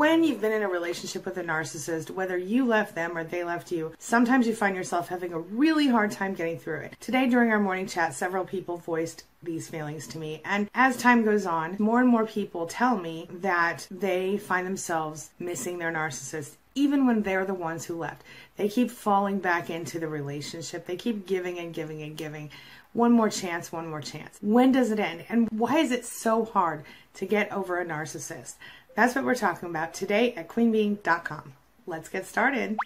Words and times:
when 0.00 0.24
you've 0.24 0.40
been 0.40 0.50
in 0.50 0.62
a 0.62 0.68
relationship 0.68 1.26
with 1.26 1.36
a 1.36 1.44
narcissist, 1.44 2.08
whether 2.08 2.38
you 2.38 2.64
left 2.64 2.94
them 2.94 3.18
or 3.18 3.22
they 3.22 3.44
left 3.44 3.70
you, 3.70 3.92
sometimes 3.98 4.46
you 4.46 4.54
find 4.54 4.74
yourself 4.74 5.08
having 5.08 5.34
a 5.34 5.38
really 5.38 5.88
hard 5.88 6.10
time 6.10 6.32
getting 6.32 6.58
through 6.58 6.80
it. 6.80 6.96
Today, 7.00 7.28
during 7.28 7.52
our 7.52 7.60
morning 7.60 7.86
chat, 7.86 8.14
several 8.14 8.46
people 8.46 8.78
voiced 8.78 9.24
these 9.42 9.68
feelings 9.68 10.06
to 10.06 10.16
me. 10.16 10.40
And 10.42 10.70
as 10.74 10.96
time 10.96 11.22
goes 11.22 11.44
on, 11.44 11.76
more 11.78 12.00
and 12.00 12.08
more 12.08 12.24
people 12.24 12.66
tell 12.66 12.96
me 12.96 13.28
that 13.30 13.86
they 13.90 14.38
find 14.38 14.66
themselves 14.66 15.32
missing 15.38 15.76
their 15.76 15.92
narcissist 15.92 16.56
even 16.74 17.06
when 17.06 17.22
they're 17.22 17.44
the 17.44 17.52
ones 17.52 17.84
who 17.84 17.98
left. 17.98 18.22
They 18.56 18.70
keep 18.70 18.90
falling 18.90 19.38
back 19.38 19.68
into 19.68 19.98
the 19.98 20.08
relationship. 20.08 20.86
They 20.86 20.96
keep 20.96 21.26
giving 21.26 21.58
and 21.58 21.74
giving 21.74 22.00
and 22.00 22.16
giving. 22.16 22.48
One 22.92 23.12
more 23.12 23.28
chance, 23.28 23.70
one 23.70 23.88
more 23.88 24.00
chance. 24.00 24.38
When 24.40 24.72
does 24.72 24.90
it 24.90 24.98
end? 24.98 25.24
And 25.28 25.48
why 25.50 25.78
is 25.78 25.92
it 25.92 26.04
so 26.04 26.44
hard 26.44 26.84
to 27.14 27.26
get 27.26 27.52
over 27.52 27.78
a 27.78 27.84
narcissist? 27.84 28.54
That's 29.00 29.14
what 29.14 29.24
we're 29.24 29.34
talking 29.34 29.70
about 29.70 29.94
today 29.94 30.34
at 30.34 30.46
queenbeeing.com. 30.46 31.54
Let's 31.86 32.10
get 32.10 32.26
started. 32.26 32.76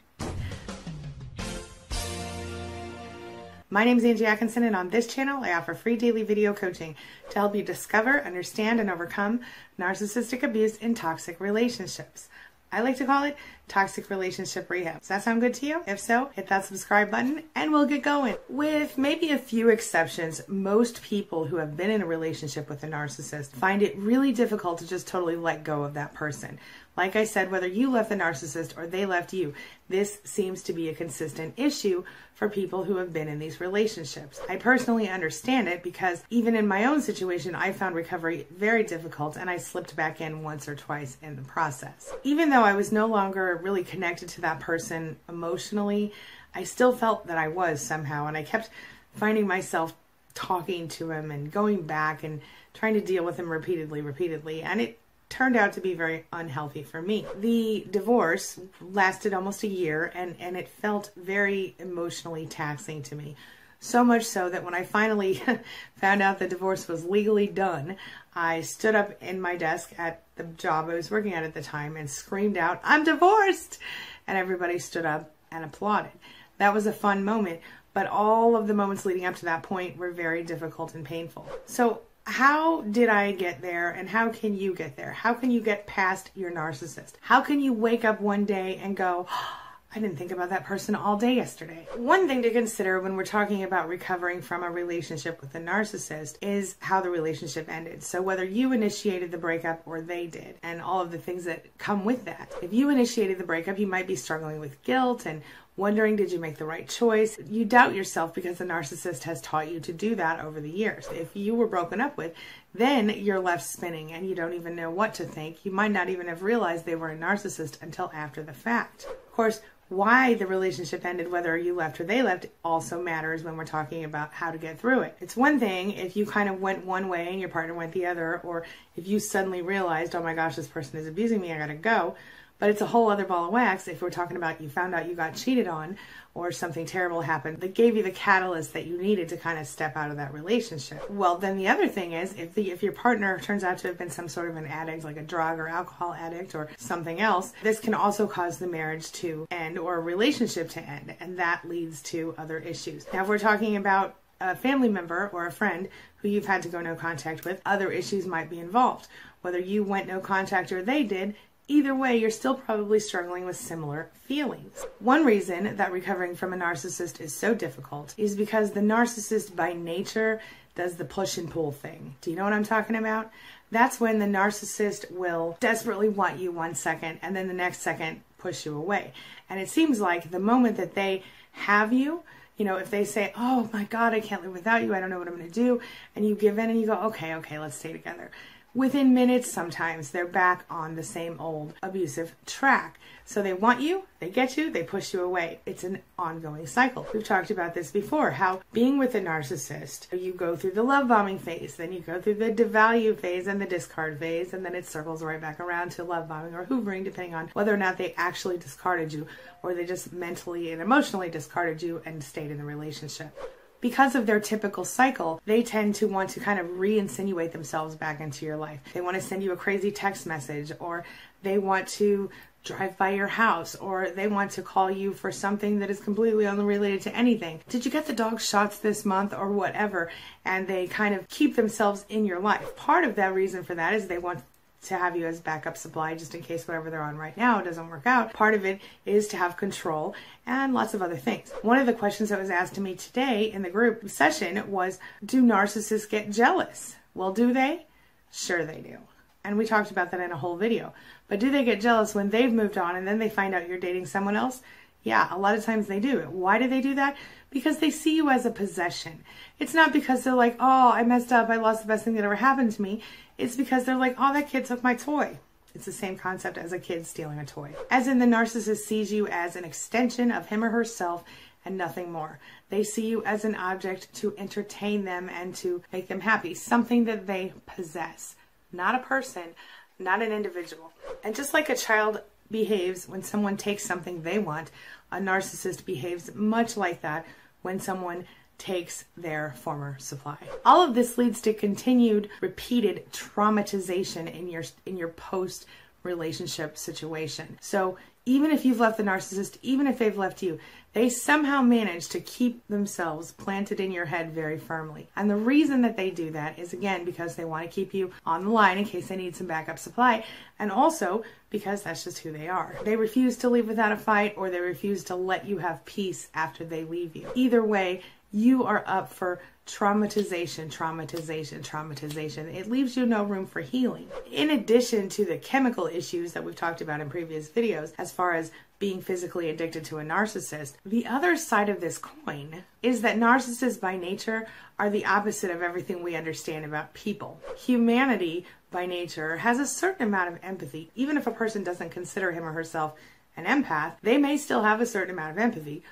My 3.69 3.83
name 3.83 3.99
is 3.99 4.05
Angie 4.05 4.25
Atkinson, 4.25 4.63
and 4.63 4.77
on 4.77 4.91
this 4.91 5.13
channel, 5.13 5.43
I 5.43 5.55
offer 5.55 5.75
free 5.75 5.97
daily 5.97 6.23
video 6.23 6.55
coaching 6.55 6.95
to 7.31 7.39
help 7.41 7.57
you 7.57 7.65
discover, 7.65 8.23
understand, 8.23 8.79
and 8.79 8.89
overcome 8.89 9.41
narcissistic 9.77 10.45
abuse 10.45 10.77
in 10.77 10.95
toxic 10.95 11.41
relationships. 11.41 12.29
I 12.75 12.81
like 12.81 12.97
to 12.97 13.07
call 13.07 13.23
it 13.23 13.37
toxic 13.69 14.11
relationship 14.11 14.69
rehab. 14.69 14.99
Does 14.99 15.09
that 15.09 15.23
sound 15.23 15.41
good 15.41 15.55
to 15.55 15.67
you? 15.67 15.83
If 15.87 16.01
so, 16.01 16.31
hit 16.35 16.49
that 16.49 16.65
subscribe 16.65 17.09
button 17.09 17.45
and 17.55 17.71
we'll 17.71 17.87
get 17.87 18.03
going. 18.03 18.35
With 18.49 18.99
maybe 18.99 19.31
a 19.31 19.39
few 19.39 19.69
exceptions, 19.69 20.43
most 20.49 21.01
people 21.01 21.45
who 21.45 21.59
have 21.59 21.77
been 21.77 21.91
in 21.91 22.03
a 22.03 22.07
relationship 22.07 22.69
with 22.69 22.83
a 22.83 22.89
narcissist 22.89 23.51
find 23.51 23.81
it 23.81 23.97
really 23.97 24.33
difficult 24.33 24.79
to 24.79 24.89
just 24.89 25.07
totally 25.07 25.37
let 25.37 25.63
go 25.63 25.85
of 25.85 25.95
that 25.95 26.15
person. 26.15 26.59
Like 26.97 27.17
I 27.17 27.25
said, 27.25 27.51
whether 27.51 27.67
you 27.67 27.91
left 27.91 28.09
the 28.09 28.17
narcissist 28.17 28.79
or 28.79 28.87
they 28.87 29.05
left 29.05 29.33
you, 29.33 29.55
this 29.89 30.21
seems 30.25 30.63
to 30.65 30.73
be 30.73 30.89
a 30.89 30.95
consistent 30.95 31.55
issue 31.57 32.05
for 32.35 32.49
people 32.49 32.85
who 32.85 32.97
have 32.97 33.13
been 33.13 33.29
in 33.29 33.39
these 33.39 33.61
relationships. 33.61 34.41
I 34.49 34.57
personally 34.57 35.09
understand 35.09 35.69
it 35.69 35.83
because 35.83 36.23
even 36.31 36.55
in 36.55 36.67
my 36.67 36.85
own 36.85 37.01
situation, 37.01 37.55
I 37.55 37.73
found 37.73 37.95
recovery 37.95 38.47
very 38.51 38.85
difficult 38.85 39.37
and 39.37 39.51
I 39.51 39.57
slipped 39.57 39.97
back 39.97 40.21
in 40.21 40.43
once 40.43 40.69
or 40.69 40.75
twice 40.75 41.17
in 41.23 41.37
the 41.37 41.43
process. 41.43 42.13
Even 42.23 42.51
though 42.51 42.63
I 42.63 42.75
was 42.75 42.93
no 42.93 43.07
longer 43.07 43.61
really 43.63 43.85
connected 43.85 44.29
to 44.31 44.41
that 44.43 44.61
person 44.61 45.17
emotionally, 45.29 46.13
I 46.55 46.65
still 46.65 46.93
felt 46.93 47.27
that 47.27 47.39
I 47.39 47.49
was 47.49 47.81
somehow 47.81 48.27
and 48.27 48.37
I 48.37 48.43
kept 48.43 48.71
finding 49.15 49.47
myself 49.47 49.95
talking 50.35 50.89
to 50.89 51.11
him 51.11 51.31
and 51.31 51.51
going 51.51 51.83
back 51.83 52.25
and 52.25 52.41
trying 52.73 52.95
to 52.95 53.01
deal 53.01 53.25
with 53.25 53.39
him 53.39 53.49
repeatedly, 53.49 54.01
repeatedly. 54.01 54.63
And 54.63 54.81
it 54.81 54.99
turned 55.35 55.57
out 55.57 55.73
to 55.73 55.81
be 55.81 55.95
very 55.95 56.25
unhealthy 56.33 56.85
for 56.85 57.03
me. 57.03 57.27
The 57.41 57.85
divorce 57.91 58.61
lasted 58.81 59.35
almost 59.35 59.65
a 59.65 59.69
year 59.69 60.13
and, 60.15 60.37
and 60.39 60.57
it 60.57 60.69
felt 60.69 61.11
very 61.17 61.75
emotionally 61.81 62.47
taxing 62.47 63.03
to 63.03 63.17
me. 63.17 63.35
So 63.81 64.05
much 64.05 64.23
so 64.23 64.49
that 64.49 64.63
when 64.63 64.75
I 64.75 64.85
finally 64.85 65.43
found 65.97 66.23
out 66.23 66.39
the 66.39 66.47
divorce 66.47 66.87
was 66.87 67.05
legally 67.05 67.49
done, 67.49 67.97
I 68.37 68.61
stood 68.61 68.95
up 68.95 69.21
in 69.21 69.41
my 69.41 69.57
desk 69.57 69.93
at 69.99 70.23
the 70.37 70.45
job 70.45 70.89
I 70.89 70.95
was 70.95 71.11
working 71.11 71.35
at 71.35 71.43
at 71.43 71.53
the 71.53 71.63
time 71.63 71.97
and 71.97 72.09
screamed 72.09 72.57
out, 72.57 72.81
I'm 72.85 73.03
divorced! 73.03 73.81
And 74.29 74.39
everybody 74.39 74.79
stood 74.79 75.05
up 75.05 75.33
and 75.51 75.65
applauded. 75.65 76.13
That 76.59 76.73
was 76.73 76.87
a 76.87 76.93
fun 76.93 77.25
moment, 77.25 77.59
but 77.93 78.07
all 78.07 78.55
of 78.55 78.69
the 78.69 78.75
moments 78.75 79.05
leading 79.05 79.27
up 79.27 79.35
to 79.37 79.47
that 79.47 79.65
point 79.65 79.97
were 79.97 80.13
very 80.13 80.45
difficult 80.45 80.95
and 80.95 81.05
painful. 81.05 81.49
So 81.67 82.03
how 82.27 82.81
did 82.83 83.09
I 83.09 83.33
get 83.33 83.61
there 83.61 83.91
and 83.91 84.09
how 84.09 84.31
can 84.31 84.57
you 84.57 84.75
get 84.75 84.97
there? 84.97 85.13
How 85.13 85.35
can 85.35 85.51
you 85.51 85.61
get 85.61 85.87
past 85.87 86.31
your 86.35 86.51
narcissist? 86.51 87.13
How 87.21 87.41
can 87.41 87.61
you 87.61 87.73
wake 87.73 88.05
up 88.05 88.21
one 88.21 88.45
day 88.45 88.81
and 88.83 88.97
go, 88.97 89.27
oh, 89.31 89.65
I 89.97 90.01
didn't 90.01 90.17
think 90.17 90.33
about 90.33 90.49
that 90.49 90.65
person 90.65 90.97
all 90.97 91.17
day 91.17 91.35
yesterday. 91.35 91.87
One 91.95 92.27
thing 92.27 92.43
to 92.43 92.51
consider 92.51 92.99
when 92.99 93.15
we're 93.15 93.25
talking 93.25 93.63
about 93.63 93.87
recovering 93.87 94.43
from 94.43 94.65
a 94.65 94.71
relationship 94.71 95.41
with 95.41 95.55
a 95.55 95.61
narcissist 95.61 96.37
is 96.43 96.75
how 96.81 97.01
the 97.01 97.11
relationship 97.11 97.69
ended. 97.69 98.03
So, 98.03 98.21
whether 98.21 98.45
you 98.45 98.73
initiated 98.73 99.31
the 99.31 99.39
breakup 99.39 99.83
or 99.87 100.01
they 100.01 100.27
did, 100.27 100.57
and 100.65 100.83
all 100.83 101.01
of 101.01 101.13
the 101.13 101.19
things 101.19 101.45
that 101.45 101.79
come 101.79 102.05
with 102.05 102.25
that. 102.25 102.53
If 102.61 102.73
you 102.73 102.91
initiated 102.91 103.39
the 103.39 103.45
breakup, 103.45 103.79
you 103.79 103.87
might 103.87 104.09
be 104.09 104.17
struggling 104.17 104.59
with 104.59 104.83
guilt 104.83 105.27
and 105.27 105.43
wondering 105.77 106.17
did 106.17 106.31
you 106.31 106.39
make 106.39 106.57
the 106.57 106.65
right 106.65 106.89
choice 106.89 107.39
you 107.49 107.65
doubt 107.65 107.95
yourself 107.95 108.33
because 108.33 108.59
the 108.59 108.65
narcissist 108.65 109.25
has 109.25 109.41
taught 109.41 109.71
you 109.71 109.81
to 109.81 109.93
do 109.93 110.15
that 110.15 110.45
over 110.45 110.61
the 110.61 110.71
years 110.71 111.09
if 111.13 111.35
you 111.35 111.55
were 111.55 111.67
broken 111.67 112.01
up 112.01 112.17
with 112.17 112.33
then 112.75 113.09
you're 113.09 113.41
left 113.41 113.65
spinning 113.65 114.13
and 114.13 114.29
you 114.29 114.35
don't 114.35 114.55
even 114.55 114.77
know 114.77 114.91
what 114.91 115.15
to 115.15 115.25
think 115.25 115.65
you 115.65 115.73
might 115.73 115.91
not 115.91 116.09
even 116.09 116.29
have 116.29 116.43
realized 116.43 116.85
they 116.85 116.95
were 116.95 117.11
a 117.11 117.19
narcissist 117.19 117.81
until 117.83 118.11
after 118.15 118.43
the 118.43 118.53
fact 118.53 119.05
of 119.05 119.33
course 119.33 119.61
why 119.89 120.35
the 120.35 120.47
relationship 120.47 121.05
ended, 121.05 121.31
whether 121.31 121.57
you 121.57 121.75
left 121.75 122.01
or 122.01 122.05
they 122.05 122.23
left, 122.23 122.47
also 122.65 123.01
matters 123.01 123.43
when 123.43 123.57
we're 123.57 123.67
talking 123.67 124.05
about 124.05 124.33
how 124.33 124.51
to 124.51 124.59
get 124.59 124.79
through 124.79 125.01
it. 125.01 125.17
It's 125.21 125.37
one 125.37 125.61
thing 125.61 125.93
if 125.93 126.17
you 126.17 126.25
kind 126.25 126.49
of 126.49 126.61
went 126.61 126.87
one 126.87 127.09
way 127.09 127.29
and 127.29 127.39
your 127.39 127.51
partner 127.51 127.75
went 127.75 127.93
the 127.93 128.07
other, 128.07 128.41
or 128.45 128.65
if 128.97 129.07
you 129.07 129.19
suddenly 129.19 129.63
realized, 129.63 130.15
oh 130.15 130.23
my 130.23 130.35
gosh, 130.35 130.57
this 130.57 130.67
person 130.67 130.99
is 130.99 131.07
abusing 131.07 131.41
me, 131.41 131.53
I 131.53 131.59
gotta 131.59 131.75
go. 131.75 132.17
But 132.59 132.71
it's 132.71 132.81
a 132.81 132.87
whole 132.87 133.11
other 133.11 133.25
ball 133.25 133.47
of 133.47 133.53
wax 133.53 133.89
if 133.89 134.01
we're 134.01 134.11
talking 134.11 134.37
about 134.37 134.61
you 134.61 134.69
found 134.69 134.95
out 134.95 135.09
you 135.09 135.15
got 135.15 135.35
cheated 135.35 135.67
on 135.67 135.97
or 136.35 136.51
something 136.51 136.87
terrible 136.87 137.21
happened 137.21 137.61
that 137.61 137.75
gave 137.75 137.97
you 137.97 138.03
the 138.03 138.11
catalyst 138.11 138.73
that 138.73 138.87
you 138.87 139.01
needed 139.01 139.29
to 139.29 139.37
kind 139.37 139.59
of 139.59 139.67
step 139.67 139.97
out 139.97 140.11
of 140.11 140.17
that 140.17 140.33
relationship. 140.33 141.09
Well, 141.11 141.37
then 141.37 141.57
the 141.57 141.69
other 141.69 141.89
thing 141.89 142.13
is 142.13 142.33
if 142.35 142.55
the 142.55 142.71
if 142.71 142.83
your 142.83 142.93
partner 142.93 143.39
turns 143.39 143.65
out 143.65 143.79
to 143.79 143.89
have 143.89 143.99
been 143.99 144.11
some 144.11 144.29
sort 144.29 144.51
of 144.51 144.57
an 144.57 144.67
addict 144.67 145.05
like 145.05 145.17
a 145.17 145.23
drug 145.23 145.59
or 145.59 145.69
alcohol 145.69 146.15
addict 146.15 146.55
or 146.55 146.69
something 146.77 147.21
else, 147.21 147.53
this 147.63 147.81
can 147.81 147.95
also 147.95 148.27
cause 148.27 148.59
the 148.59 148.67
marriage 148.67 149.11
to 149.13 149.47
end 149.51 149.79
or 149.79 149.97
a 149.97 150.01
relationship 150.01 150.69
to 150.71 150.81
end 150.81 151.15
and 151.21 151.39
that 151.39 151.69
leads 151.69 152.03
to 152.03 152.35
other 152.39 152.59
issues. 152.59 153.07
Now, 153.13 153.23
if 153.23 153.29
we're 153.29 153.39
talking 153.39 153.77
about 153.77 154.17
a 154.41 154.57
family 154.57 154.89
member 154.89 155.31
or 155.33 155.47
a 155.47 155.53
friend 155.53 155.89
who 156.17 156.29
you've 156.29 156.47
had 156.47 156.63
to 156.63 156.69
go 156.69 156.81
no 156.81 156.95
contact 156.95 157.45
with, 157.45 157.61
other 157.65 157.91
issues 157.91 158.27
might 158.27 158.51
be 158.51 158.59
involved. 158.59 159.09
Whether 159.43 159.59
you 159.59 159.85
went 159.85 160.09
no 160.09 160.21
contact 160.21 160.73
or 160.73 160.83
they 160.83 161.03
did, 161.03 161.35
Either 161.67 161.95
way, 161.95 162.15
you're 162.15 162.31
still 162.31 162.55
probably 162.55 163.01
struggling 163.01 163.47
with 163.47 163.57
similar 163.57 164.11
feelings. 164.25 164.85
One 164.99 165.25
reason 165.25 165.77
that 165.77 165.93
recovering 165.93 166.37
from 166.37 166.53
a 166.53 166.59
narcissist 166.59 167.23
is 167.23 167.33
so 167.33 167.55
difficult 167.55 168.15
is 168.19 168.37
because 168.37 168.73
the 168.73 168.81
narcissist 168.81 169.57
by 169.57 169.73
nature 169.73 170.43
does 170.75 170.97
the 170.97 171.07
push 171.07 171.39
and 171.39 171.51
pull 171.51 171.73
thing. 171.73 172.17
Do 172.21 172.31
you 172.31 172.37
know 172.37 172.45
what 172.45 172.53
I'm 172.53 172.65
talking 172.65 172.97
about? 172.97 173.31
That's 173.71 173.99
when 173.99 174.19
the 174.19 174.27
narcissist 174.27 175.11
will 175.11 175.57
desperately 175.59 176.11
want 176.11 176.39
you 176.39 176.53
one 176.53 176.75
second 176.75 177.19
and 177.23 177.35
then 177.35 177.49
the 177.49 177.55
next 177.55 177.81
second 177.81 178.21
push 178.37 178.67
you 178.67 178.77
away. 178.77 179.13
And 179.49 179.59
it 179.59 179.71
seems 179.71 180.01
like 180.01 180.31
the 180.31 180.39
moment 180.39 180.77
that 180.77 180.95
they 180.95 181.23
have 181.53 181.95
you, 181.95 182.25
you 182.59 182.67
know, 182.67 182.77
if 182.77 182.91
they 182.91 183.07
say, 183.07 183.33
Oh 183.39 183.71
my 183.73 183.85
God, 183.85 184.13
I 184.13 184.21
can't 184.21 184.43
live 184.43 184.53
without 184.53 184.83
you, 184.83 184.95
I 184.95 185.01
don't 185.01 185.09
know 185.09 185.19
what 185.19 185.29
I'm 185.29 185.37
going 185.37 185.49
to 185.49 185.55
do, 185.55 185.81
and 186.15 186.29
you 186.29 186.35
give 186.35 186.59
in 186.59 186.69
and 186.69 186.79
you 186.79 186.87
go, 186.87 186.99
Okay, 187.05 187.35
okay, 187.37 187.59
let's 187.59 187.77
stay 187.77 187.93
together 187.93 188.31
within 188.75 189.15
minutes 189.15 189.51
sometimes 189.51 190.11
they're 190.11 190.27
back 190.27 190.65
on 190.69 190.97
the 190.97 191.03
same 191.03 191.41
old 191.41 191.75
abusive 191.83 192.35
track. 192.45 192.99
So 193.27 193.43
they 193.43 193.55
want 193.55 193.81
you, 193.81 194.05
they 194.19 194.29
get 194.29 194.59
you, 194.59 194.71
they 194.71 194.83
push 194.83 195.15
you 195.15 195.23
away. 195.23 195.61
It's 195.65 195.85
an 195.85 196.01
ongoing 196.19 196.67
cycle. 196.67 197.07
We've 197.15 197.25
talked 197.25 197.51
about 197.51 197.73
this 197.73 197.91
before 197.91 198.33
how 198.33 198.61
being 198.73 198.99
with 198.99 199.15
a 199.15 199.21
narcissist, 199.21 200.21
you 200.21 200.35
go 200.35 200.57
through 200.57 200.73
the 200.73 200.83
love 200.83 201.09
bombing 201.09 201.39
phase, 201.39 201.77
then 201.77 201.93
you 201.93 202.01
go 202.01 202.21
through 202.21 202.35
the 202.35 202.53
devalue 202.53 203.19
phase 203.19 203.47
and 203.47 203.61
the 203.61 203.67
discard 203.67 204.19
phase, 204.19 204.53
and 204.53 204.65
then 204.65 204.75
it 204.75 204.87
circles 204.87 205.23
right 205.23 205.41
back 205.41 205.59
around 205.59 205.93
to 205.93 206.05
love 206.05 206.29
bombing 206.29 206.55
or 206.55 206.67
hoovering, 206.67 207.05
depending 207.05 207.35
on 207.35 207.49
whether 207.55 207.73
or 207.73 207.79
not 207.79 207.97
they 207.97 208.13
actually 208.19 208.59
discarded 208.59 209.13
you 209.13 209.27
or 209.63 209.73
they 209.73 209.87
just 209.87 210.13
mentally 210.13 210.73
and 210.73 210.83
emotionally 210.83 211.31
discarded 211.31 211.83
you 211.83 212.03
and 212.05 212.23
stayed 212.23 212.51
in 212.51 212.59
the 212.59 212.65
relationship 212.65 213.35
because 213.85 214.15
of 214.15 214.25
their 214.25 214.41
typical 214.41 214.83
cycle, 214.83 215.43
they 215.45 215.63
tend 215.63 215.95
to 215.95 216.09
want 216.09 216.31
to 216.31 216.41
kind 216.41 216.59
of 216.59 216.79
re 216.79 216.99
insinuate 216.99 217.53
themselves 217.53 217.95
back 217.95 218.19
into 218.19 218.47
your 218.47 218.57
life. 218.57 218.81
They 218.95 219.03
want 219.03 219.15
to 219.17 219.21
send 219.21 219.43
you 219.43 219.53
a 219.53 219.59
crazy 219.59 219.91
text 219.91 220.25
message, 220.25 220.73
or 220.81 221.05
they 221.43 221.59
want 221.59 221.87
to 221.89 222.31
drive 222.65 222.97
by 222.97 223.11
your 223.11 223.27
house, 223.27 223.75
or 223.75 224.09
they 224.09 224.27
want 224.27 224.53
to 224.53 224.63
call 224.63 224.91
you 224.91 225.13
for 225.13 225.31
something 225.31 225.81
that 225.81 225.91
is 225.91 226.01
completely 226.01 226.47
unrelated 226.47 227.03
to 227.03 227.15
anything. 227.15 227.61
Did 227.69 227.85
you 227.85 227.91
get 227.91 228.07
the 228.07 228.15
dog 228.15 228.41
shots 228.41 228.79
this 228.79 229.05
month, 229.05 229.35
or 229.35 229.53
whatever? 229.53 230.11
And 230.47 230.67
they 230.67 230.87
kind 230.87 231.15
of 231.15 231.29
keep 231.29 231.55
themselves 231.55 232.07
in 232.09 232.25
your 232.25 232.41
life. 232.41 232.75
Part 232.77 233.05
of 233.05 233.17
that 233.17 233.35
reason 233.35 233.65
for 233.65 233.75
that 233.75 233.93
is 233.93 234.07
they 234.07 234.17
want 234.17 234.43
to 234.85 234.97
have 234.97 235.17
you 235.17 235.27
as 235.27 235.41
backup 235.41 235.77
supply 235.77 236.15
just 236.15 236.35
in 236.35 236.43
case 236.43 236.67
whatever 236.67 236.91
they're 236.91 237.03
on 237.03 237.17
right 237.17 237.37
now 237.37 237.61
doesn't 237.61 237.89
work 237.89 238.07
out. 238.07 238.33
Part 238.33 238.55
of 238.55 238.65
it 238.65 238.81
is 239.05 239.29
to 239.29 239.37
have 239.37 239.57
control 239.57 240.15
and 240.47 240.75
lots 240.75 240.95
of 240.95 241.03
other 241.03 241.17
things. 241.17 241.53
One 241.63 241.79
of 241.79 241.87
the 241.87 241.93
questions 241.93 242.29
that 242.29 242.41
was 242.41 242.51
asked 242.51 242.75
to 242.75 242.81
me 242.81 242.95
today 242.95 243.51
in 243.51 243.63
the 243.63 243.71
group 243.71 244.09
session 244.09 244.71
was 244.71 244.99
Do 245.25 245.43
narcissists 245.43 246.09
get 246.09 246.31
jealous? 246.31 246.97
Well, 247.15 247.33
do 247.33 247.53
they? 247.53 247.87
Sure, 248.33 248.65
they 248.65 248.81
do. 248.81 248.99
And 249.45 249.59
we 249.59 249.67
talked 249.67 249.91
about 249.91 250.11
that 250.11 250.21
in 250.21 250.33
a 250.33 250.37
whole 250.37 250.57
video. 250.57 250.95
But 251.29 251.39
do 251.39 251.51
they 251.51 251.65
get 251.65 251.81
jealous 251.81 252.15
when 252.15 252.31
they've 252.31 252.53
moved 252.53 252.79
on 252.79 252.97
and 252.97 253.07
then 253.07 253.19
they 253.19 253.29
find 253.29 253.55
out 253.55 253.69
you're 253.69 253.79
dating 253.79 254.07
someone 254.07 254.37
else? 254.37 254.63
Yeah, 255.03 255.29
a 255.31 255.39
lot 255.39 255.55
of 255.55 255.65
times 255.65 255.87
they 255.87 256.01
do. 256.01 256.21
Why 256.31 256.59
do 256.59 256.67
they 256.67 256.81
do 256.81 256.95
that? 256.95 257.17
Because 257.51 257.79
they 257.79 257.91
see 257.91 258.17
you 258.17 258.31
as 258.31 258.47
a 258.47 258.51
possession. 258.51 259.23
It's 259.59 259.75
not 259.75 259.93
because 259.93 260.25
they're 260.25 260.35
like, 260.35 260.57
oh, 260.59 260.93
I 260.93 261.05
messed 261.05 261.33
up, 261.33 261.49
I 261.49 261.57
lost 261.57 261.83
the 261.83 261.89
best 261.89 262.05
thing 262.05 262.15
that 262.15 262.25
ever 262.25 262.37
happened 262.37 262.73
to 262.73 262.83
me. 262.83 263.03
It's 263.39 263.57
because 263.57 263.85
they're 263.85 263.97
like, 263.97 264.17
oh, 264.19 264.33
that 264.33 264.49
kid 264.49 264.65
took 264.65 264.83
my 264.83 264.95
toy. 264.95 265.39
It's 265.75 265.87
the 265.87 265.93
same 265.93 266.17
concept 266.17 266.57
as 266.57 266.73
a 266.73 266.79
kid 266.79 267.07
stealing 267.07 267.39
a 267.39 267.45
toy. 267.45 267.75
As 267.91 268.07
in, 268.07 268.19
the 268.19 268.27
narcissist 268.27 268.79
sees 268.79 269.13
you 269.13 269.27
as 269.27 269.57
an 269.57 269.65
extension 269.65 270.31
of 270.31 270.47
him 270.47 270.65
or 270.65 270.71
herself 270.71 271.25
and 271.65 271.77
nothing 271.77 272.13
more. 272.13 272.39
They 272.69 272.85
see 272.85 273.07
you 273.07 273.25
as 273.25 273.45
an 273.45 273.55
object 273.55 274.13
to 274.17 274.35
entertain 274.37 275.05
them 275.05 275.29
and 275.29 275.55
to 275.57 275.83
make 275.93 276.09
them 276.09 276.21
happy, 276.21 276.55
something 276.55 277.05
that 277.05 277.27
they 277.27 277.53
possess, 277.67 278.37
not 278.73 278.95
a 278.95 278.99
person, 278.99 279.55
not 279.99 280.23
an 280.23 280.33
individual. 280.33 280.93
And 281.23 281.35
just 281.35 281.55
like 281.55 281.69
a 281.69 281.77
child 281.77 282.21
behaves 282.51 283.09
when 283.09 283.23
someone 283.23 283.57
takes 283.57 283.85
something 283.85 284.23
they 284.23 284.39
want, 284.39 284.71
a 285.11 285.19
narcissist 285.19 285.85
behaves 285.85 286.35
much 286.35 286.77
like 286.77 287.01
that 287.01 287.27
when 287.63 287.81
someone 287.81 288.27
takes 288.59 289.05
their 289.17 289.55
former 289.57 289.97
supply. 289.99 290.37
All 290.65 290.83
of 290.83 290.95
this 290.95 291.19
leads 291.19 291.41
to 291.43 291.55
continued 291.55 292.29
repeated 292.41 293.11
traumatization 293.13 294.33
in 294.33 294.49
your 294.49 294.65
in 294.87 294.97
your 294.97 295.09
post 295.09 295.67
relationship 296.03 296.77
situation. 296.77 297.59
So 297.61 297.97
even 298.27 298.51
if 298.51 298.65
you've 298.65 298.81
left 298.81 298.97
the 298.97 299.03
narcissist, 299.03 299.59
even 299.61 299.87
if 299.87 299.99
they've 299.99 300.17
left 300.17 300.43
you, 300.43 300.59
they 300.95 301.11
somehow 301.11 301.61
manage 301.61 302.09
to 302.09 302.21
keep 302.21 302.67
themselves 302.69 303.33
planted 303.33 303.81
in 303.81 303.91
your 303.91 304.07
head 304.07 304.33
very 304.33 304.59
firmly. 304.59 305.09
And 305.17 305.29
the 305.29 305.37
reason 305.37 305.83
that 305.83 305.97
they 305.97 306.11
do 306.11 306.31
that 306.31 306.59
is 306.59 306.73
again 306.73 307.05
because 307.05 307.35
they 307.35 307.45
want 307.45 307.69
to 307.69 307.75
keep 307.75 307.93
you 307.93 308.13
on 308.25 308.45
the 308.45 308.51
line 308.51 308.79
in 308.79 308.85
case 308.85 309.09
they 309.09 309.17
need 309.17 309.37
some 309.37 309.47
backup 309.47 309.79
supply, 309.79 310.25
and 310.59 310.71
also 310.71 311.23
because 311.51 311.83
that's 311.83 312.05
just 312.05 312.19
who 312.19 312.33
they 312.33 312.49
are. 312.49 312.77
They 312.85 312.97
refuse 312.97 313.37
to 313.39 313.51
leave 313.51 313.69
without 313.69 313.93
a 313.93 313.97
fight 313.97 314.35
or 314.37 314.51
they 314.51 314.61
refuse 314.61 315.05
to 315.05 315.17
let 315.17 315.47
you 315.47 315.59
have 315.59 315.85
peace 315.85 316.29
after 316.35 316.65
they 316.65 316.85
leave 316.85 317.15
you. 317.15 317.31
Either 317.35 317.63
way, 317.63 318.03
you 318.35 318.65
are 318.65 318.83
up 318.87 319.13
for 319.13 319.41
traumatization, 319.65 320.67
traumatization, 320.67 321.65
traumatization. 321.65 322.53
It 322.53 322.69
leaves 322.69 322.97
you 322.97 323.07
no 323.07 323.23
room 323.23 323.47
for 323.47 323.61
healing. 323.61 324.09
In 324.31 324.51
addition 324.51 325.09
to 325.11 325.25
the 325.25 325.39
chemical 325.39 325.87
issues 325.87 326.33
that 326.33 326.43
we've 326.43 326.57
talked 326.57 326.81
about 326.81 327.01
in 327.01 327.09
previous 327.09 327.49
videos, 327.49 327.93
as 327.97 328.11
far 328.11 328.35
as 328.35 328.51
being 328.81 329.01
physically 329.01 329.49
addicted 329.49 329.85
to 329.85 329.99
a 329.99 330.05
narcissist, 330.05 330.75
the 330.85 331.07
other 331.07 331.37
side 331.37 331.69
of 331.69 331.81
this 331.81 331.97
coin 331.97 332.65
is 332.83 333.03
that 333.03 333.17
narcissists 333.17 333.81
by 333.81 333.97
nature 333.97 334.49
are 334.81 334.91
the 334.91 335.07
opposite 335.07 335.53
of 335.53 335.63
everything 335.63 336.03
we 336.03 336.17
understand 336.17 336.65
about 336.65 336.93
people. 336.93 337.41
Humanity 337.57 338.45
by 338.73 338.85
nature 338.85 339.37
has 339.37 339.61
a 339.61 339.67
certain 339.67 340.09
amount 340.09 340.35
of 340.35 340.41
empathy. 340.43 340.91
Even 340.97 341.17
if 341.17 341.29
a 341.29 341.31
person 341.31 341.63
doesn't 341.63 341.91
consider 341.91 342.33
him 342.33 342.43
or 342.43 342.53
herself 342.53 342.95
an 343.37 343.45
empath, 343.45 343.93
they 344.03 344.19
may 344.19 344.37
still 344.37 344.65
have 344.65 344.81
a 344.81 344.87
certain 344.87 345.15
amount 345.15 345.31
of 345.31 345.39
empathy 345.39 345.85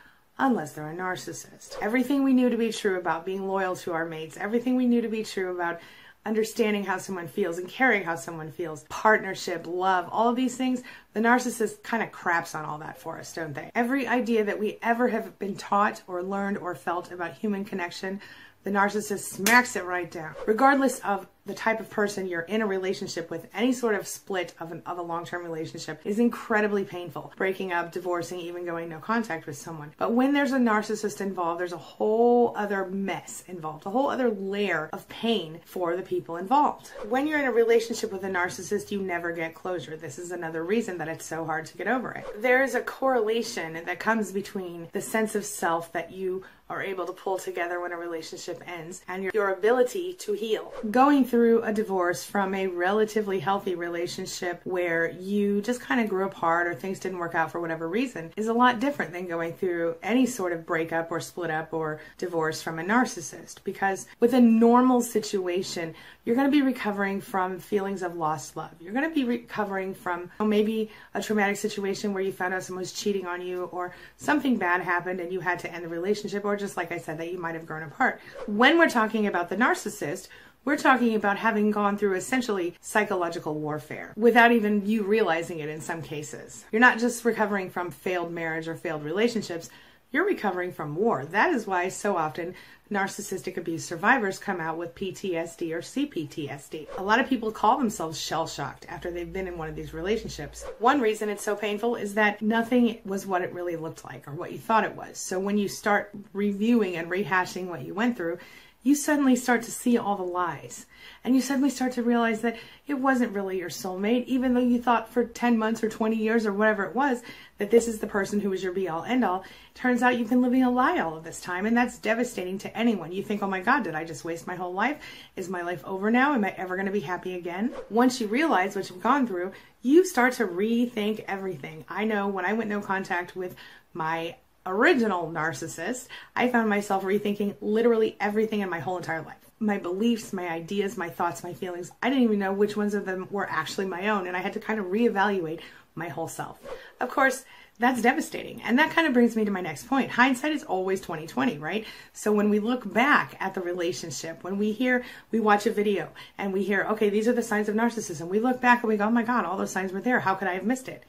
unless 0.43 0.73
they're 0.73 0.91
a 0.91 0.95
narcissist. 0.95 1.77
Everything 1.81 2.25
we 2.25 2.33
knew 2.33 2.51
to 2.51 2.57
be 2.57 2.73
true 2.73 2.99
about 2.99 3.25
being 3.25 3.47
loyal 3.47 3.77
to 3.77 3.93
our 3.93 4.05
mates, 4.05 4.37
everything 4.37 4.75
we 4.75 4.87
knew 4.87 5.01
to 5.01 5.09
be 5.09 5.23
true 5.23 5.55
about 5.55 5.81
understanding 6.27 6.85
how 6.85 6.99
someone 6.99 7.29
feels 7.29 7.59
and 7.59 7.69
caring 7.69 8.03
how 8.03 8.17
someone 8.17 8.51
feels, 8.51 8.83
partnership, 8.89 9.67
love, 9.69 10.09
all 10.11 10.29
of 10.29 10.37
these 10.37 10.57
things, 10.57 10.83
the 11.15 11.21
narcissist 11.21 11.83
kind 11.85 12.03
of 12.03 12.11
craps 12.11 12.57
on 12.57 12.65
all 12.65 12.79
that 12.79 12.99
for 12.99 13.19
us, 13.19 13.33
don't 13.33 13.55
they? 13.55 13.71
Every 13.75 14.07
idea 14.07 14.45
that 14.45 14.59
we 14.59 14.79
ever 14.83 15.09
have 15.09 15.39
been 15.39 15.57
taught 15.57 16.03
or 16.09 16.23
learned 16.23 16.59
or 16.59 16.75
felt 16.75 17.13
about 17.13 17.35
human 17.35 17.65
connection, 17.65 18.21
the 18.65 18.71
narcissist 18.71 19.21
smacks 19.21 19.77
it 19.77 19.85
right 19.85 20.11
down. 20.11 20.35
Regardless 20.47 20.99
of 21.01 21.27
the 21.47 21.55
type 21.55 21.81
of 21.81 21.91
person 21.91 22.27
you're 22.27 22.43
in 22.43 22.63
a 22.63 22.67
relationship 22.67 23.31
with, 23.31 23.49
any 23.55 23.73
sort 23.73 23.95
of 23.95 24.07
split 24.07 24.55
of, 24.61 24.73
an, 24.73 24.83
of 24.87 24.99
a 24.99 25.03
long 25.03 25.25
term 25.25 25.45
relationship 25.45 26.01
is 26.05 26.19
incredibly 26.19 26.85
painful. 26.85 27.33
Breaking 27.37 27.73
up, 27.73 27.93
divorcing, 27.93 28.41
even 28.41 28.65
going 28.65 28.89
no 28.89 28.99
contact 28.99 29.47
with 29.47 29.57
someone. 29.57 29.93
But 29.99 30.13
when 30.13 30.33
there's 30.33 30.53
a 30.53 30.59
narcissist 30.59 31.21
involved, 31.21 31.61
there's 31.61 31.73
a 31.73 31.79
whole 31.79 32.55
other 32.57 32.87
mess 32.87 33.45
involved, 33.49 33.87
a 33.87 33.91
whole 33.91 34.11
other 34.11 34.31
layer 34.31 34.89
of 34.93 35.09
pain 35.09 35.61
for 35.65 35.97
the 35.97 36.03
people 36.03 36.37
involved. 36.37 36.89
When 37.09 37.27
you're 37.27 37.41
in 37.41 37.47
a 37.47 37.53
relationship 37.53 38.13
with 38.13 38.25
a 38.25 38.29
narcissist, 38.29 38.91
you 38.91 39.03
never 39.03 39.33
get 39.33 39.55
closure. 39.55 39.97
This 39.97 40.19
is 40.19 40.31
another 40.31 40.65
reason 40.65 40.99
that 40.99 41.09
it's 41.09 41.25
so 41.25 41.45
hard 41.45 41.67
to 41.67 41.77
get 41.77 41.89
over 41.89 42.13
it. 42.13 42.25
There 42.41 42.63
is 42.63 42.75
a 42.75 42.81
correlation 42.81 43.81
that 43.85 43.99
comes 43.99 44.33
between 44.33 44.89
the 44.93 45.01
sense 45.01 45.35
of 45.35 45.45
self 45.45 45.93
that 45.93 46.13
you 46.13 46.45
are 46.73 46.83
able 46.83 47.07
to 47.07 47.13
pull 47.13 47.39
together 47.39 47.81
when 47.81 47.93
a 47.93 47.97
relationship 47.97 48.63
ends 48.67 49.03
and 49.07 49.23
your, 49.23 49.33
your 49.35 49.51
ability 49.51 50.15
to 50.15 50.33
heal. 50.33 50.73
Going 50.91 51.25
through 51.33 51.63
a 51.63 51.73
divorce 51.73 52.27
from 52.27 52.55
a 52.55 52.67
relatively 52.67 53.41
healthy 53.41 53.75
relationship 53.75 54.61
where 54.65 55.11
you 55.13 55.63
just 55.63 55.81
kind 55.81 55.99
of 55.99 56.07
grew 56.07 56.27
apart 56.27 56.67
or 56.67 56.75
things 56.75 57.01
didn't 57.01 57.17
work 57.17 57.35
out 57.35 57.51
for 57.51 57.59
whatever 57.59 57.89
reason 57.89 58.31
is 58.37 58.49
a 58.49 58.53
lot 58.53 58.81
different 58.81 59.15
than 59.15 59.27
going 59.27 59.51
through 59.55 59.97
any 60.03 60.27
sort 60.27 60.53
of 60.53 60.67
breakup 60.67 61.11
or 61.11 61.21
split 61.21 61.51
up 61.51 61.73
or 61.73 61.99
divorce 62.19 62.61
from 62.61 62.79
a 62.79 62.85
narcissist. 62.85 63.65
Because 63.65 64.07
with 64.21 64.35
a 64.35 64.41
normal 64.43 65.01
situation, 65.01 65.95
you're 66.27 66.37
going 66.37 66.47
to 66.47 66.53
be 66.53 66.61
recovering 66.61 67.23
from 67.23 67.59
feelings 67.59 68.03
of 68.03 68.15
lost 68.15 68.55
love. 68.55 68.73
You're 68.79 68.93
going 68.93 69.09
to 69.09 69.15
be 69.15 69.25
recovering 69.25 69.95
from 69.95 70.31
maybe 70.39 70.91
a 71.15 71.23
traumatic 71.23 71.57
situation 71.57 72.13
where 72.13 72.23
you 72.23 72.31
found 72.31 72.53
out 72.53 72.63
someone 72.63 72.83
was 72.83 72.93
cheating 72.93 73.27
on 73.27 73.41
you 73.41 73.65
or 73.73 73.95
something 74.19 74.59
bad 74.59 74.83
happened 74.83 75.19
and 75.19 75.33
you 75.33 75.41
had 75.41 75.61
to 75.61 75.73
end 75.73 75.83
the 75.83 75.89
relationship, 75.89 76.45
or 76.45 76.59
just 76.59 76.77
like 76.77 76.93
I 76.93 76.99
said, 76.99 77.17
that 77.17 77.33
you 77.33 77.39
might 77.39 77.55
have 77.55 77.65
grown 77.65 77.85
apart. 77.85 78.21
When 78.47 78.77
we're 78.77 78.91
talking 78.91 79.27
about 79.27 79.49
the 79.49 79.57
narcissist, 79.57 80.29
we're 80.65 80.77
talking 80.77 81.15
about 81.15 81.39
having 81.39 81.71
gone 81.71 81.99
through 81.99 82.15
essentially 82.15 82.75
psychological 82.81 83.55
warfare 83.55 84.13
without 84.17 84.53
even 84.53 84.87
you 84.87 85.03
realizing 85.03 85.59
it 85.59 85.69
in 85.69 85.81
some 85.81 86.03
cases. 86.03 86.65
You're 86.71 86.81
not 86.81 86.99
just 86.99 87.25
recovering 87.25 87.71
from 87.71 87.91
failed 87.91 88.33
marriage 88.33 88.69
or 88.69 88.77
failed 88.77 89.05
relationships, 89.05 89.71
you're 90.13 90.27
recovering 90.27 90.73
from 90.73 90.95
war. 90.95 91.25
That 91.25 91.55
is 91.55 91.67
why 91.67 91.89
so 91.89 92.17
often 92.17 92.55
narcissistic 92.93 93.57
abuse 93.57 93.85
survivors 93.85 94.39
come 94.39 94.61
out 94.61 94.77
with 94.77 94.95
PTSD 94.95 95.73
or 95.73 95.81
CPTSD. 95.81 96.99
A 96.99 97.03
lot 97.03 97.19
of 97.19 97.27
people 97.27 97.51
call 97.51 97.79
themselves 97.79 98.21
shell 98.21 98.47
shocked 98.47 98.85
after 98.91 99.11
they've 99.11 99.33
been 99.33 99.49
in 99.49 99.57
one 99.57 99.71
of 99.71 99.75
these 99.75 99.95
relationships. 99.95 100.65
One 100.79 101.01
reason 101.01 101.31
it's 101.31 101.43
so 101.43 101.57
painful 101.57 101.97
is 101.97 102.15
that 102.15 102.43
nothing 102.43 102.99
was 103.07 103.27
what 103.27 103.41
it 103.41 103.55
really 103.55 103.77
looked 103.77 104.05
like 104.05 104.29
or 104.29 104.33
what 104.33 104.53
you 104.53 104.59
thought 104.59 104.85
it 104.85 104.95
was. 104.95 105.17
So 105.17 105.41
when 105.41 105.57
you 105.57 105.69
start 105.69 106.11
reviewing 106.35 106.97
and 106.97 107.11
rehashing 107.11 107.69
what 107.69 107.83
you 107.83 107.95
went 107.95 108.19
through, 108.19 108.39
you 108.83 108.95
suddenly 108.95 109.37
start 109.37 109.63
to 109.63 109.71
see 109.71 109.97
all 109.97 110.17
the 110.17 110.23
lies. 110.23 110.87
And 111.25 111.37
you 111.37 111.41
suddenly 111.41 111.71
start 111.71 111.93
to 111.93 112.03
realize 112.03 112.41
that 112.41 112.57
it 112.87 112.95
wasn't 112.95 113.33
really 113.33 113.59
your 113.59 113.69
soulmate, 113.69 114.27
even 114.27 114.55
though 114.55 114.61
you 114.61 114.83
thought 114.83 115.09
for 115.09 115.25
10 115.25 115.57
months 115.57 115.83
or 115.83 115.89
20 115.89 116.17
years 116.17 116.47
or 116.47 116.53
whatever 116.53 116.85
it 116.85 116.95
was 116.95 117.23
that 117.59 117.71
this 117.71 117.87
is 117.87 118.01
the 118.01 118.07
person 118.09 118.41
who 118.41 118.51
was 118.51 118.63
your 118.63 118.73
be 118.73 118.89
all 118.89 119.05
end 119.05 119.25
all. 119.25 119.45
Turns 119.75 120.03
out 120.03 120.19
you've 120.19 120.31
been 120.31 120.43
living 120.43 120.65
a 120.65 120.71
lie 120.71 120.99
all 120.99 121.17
of 121.17 121.23
this 121.23 121.41
time, 121.41 121.65
and 121.65 121.77
that's 121.77 121.99
devastating 121.99 122.59
to 122.59 122.77
anyone. 122.77 123.13
You 123.13 123.23
think, 123.23 123.43
oh 123.43 123.49
my 123.49 123.61
God, 123.61 123.85
did 123.85 123.95
I 123.95 124.05
just 124.05 124.25
waste 124.25 124.49
my 124.49 124.57
whole 124.57 124.75
life? 124.75 124.99
Is 125.37 125.49
my 125.49 125.63
life 125.63 125.85
over 125.85 126.11
now? 126.11 126.35
Am 126.35 126.45
I 126.45 126.55
ever 126.57 126.75
going 126.75 126.87
to 126.87 126.93
be 126.93 127.01
happy 127.01 127.37
again? 127.37 127.73
Once 127.89 128.21
you 128.21 128.27
realize 128.27 128.75
what 128.75 128.91
you've 128.91 129.03
gone 129.03 129.27
through, 129.27 129.53
you 129.81 130.05
start 130.05 130.35
to 130.35 130.47
rethink 130.47 131.25
everything. 131.29 131.85
I 131.89 132.05
know 132.05 132.27
when 132.27 132.45
I 132.45 132.53
went 132.53 132.69
no 132.69 132.81
contact 132.81 133.37
with 133.37 133.55
my 133.95 134.37
original 134.67 135.31
narcissist, 135.31 136.09
I 136.37 136.49
found 136.49 136.69
myself 136.69 137.05
rethinking 137.05 137.57
literally 137.61 138.17
everything 138.21 138.61
in 138.61 138.71
my 138.71 138.81
whole 138.81 138.97
entire 138.97 139.23
life. 139.23 139.37
My 139.59 139.79
beliefs, 139.79 140.33
my 140.33 140.49
ideas, 140.49 140.97
my 140.97 141.09
thoughts, 141.09 141.45
my 141.45 141.55
feelings. 141.55 141.93
I 142.03 142.09
didn't 142.09 142.25
even 142.25 142.39
know 142.39 142.53
which 142.53 142.77
ones 142.77 142.95
of 142.95 143.05
them 143.05 143.29
were 143.31 143.49
actually 143.49 143.87
my 143.87 144.09
own, 144.09 144.27
and 144.27 144.37
I 144.37 144.41
had 144.41 144.53
to 144.55 144.61
kind 144.61 144.81
of 144.81 144.87
reevaluate 144.87 145.61
my 145.95 146.09
whole 146.09 146.29
self. 146.29 146.59
Of 147.01 147.11
course, 147.11 147.45
that's 147.79 148.03
devastating. 148.03 148.63
And 148.63 148.79
that 148.79 148.91
kind 148.91 149.07
of 149.07 149.13
brings 149.13 149.35
me 149.35 149.45
to 149.45 149.51
my 149.51 149.61
next 149.61 149.89
point. 149.89 150.11
Hindsight 150.11 150.53
is 150.53 150.63
always 150.63 151.01
2020, 151.01 151.59
right? 151.59 151.85
So 152.13 152.33
when 152.33 152.49
we 152.51 152.61
look 152.61 152.93
back 152.93 153.37
at 153.41 153.55
the 153.55 153.61
relationship, 153.61 154.45
when 154.45 154.59
we 154.59 154.73
hear, 154.73 155.05
we 155.31 155.41
watch 155.41 155.67
a 155.67 155.73
video 155.73 156.11
and 156.39 156.53
we 156.53 156.63
hear, 156.63 156.87
okay, 156.91 157.09
these 157.09 157.27
are 157.29 157.33
the 157.33 157.43
signs 157.43 157.69
of 157.69 157.75
narcissism. 157.75 158.29
We 158.29 158.41
look 158.41 158.61
back 158.61 158.83
and 158.83 158.89
we 158.89 158.97
go, 158.97 159.07
oh 159.07 159.11
my 159.11 159.23
God, 159.23 159.45
all 159.45 159.57
those 159.57 159.73
signs 159.73 159.93
were 159.93 160.01
there. 160.01 160.21
How 160.21 160.35
could 160.35 160.49
I 160.49 160.55
have 160.55 160.65
missed 160.65 160.89
it? 160.89 161.03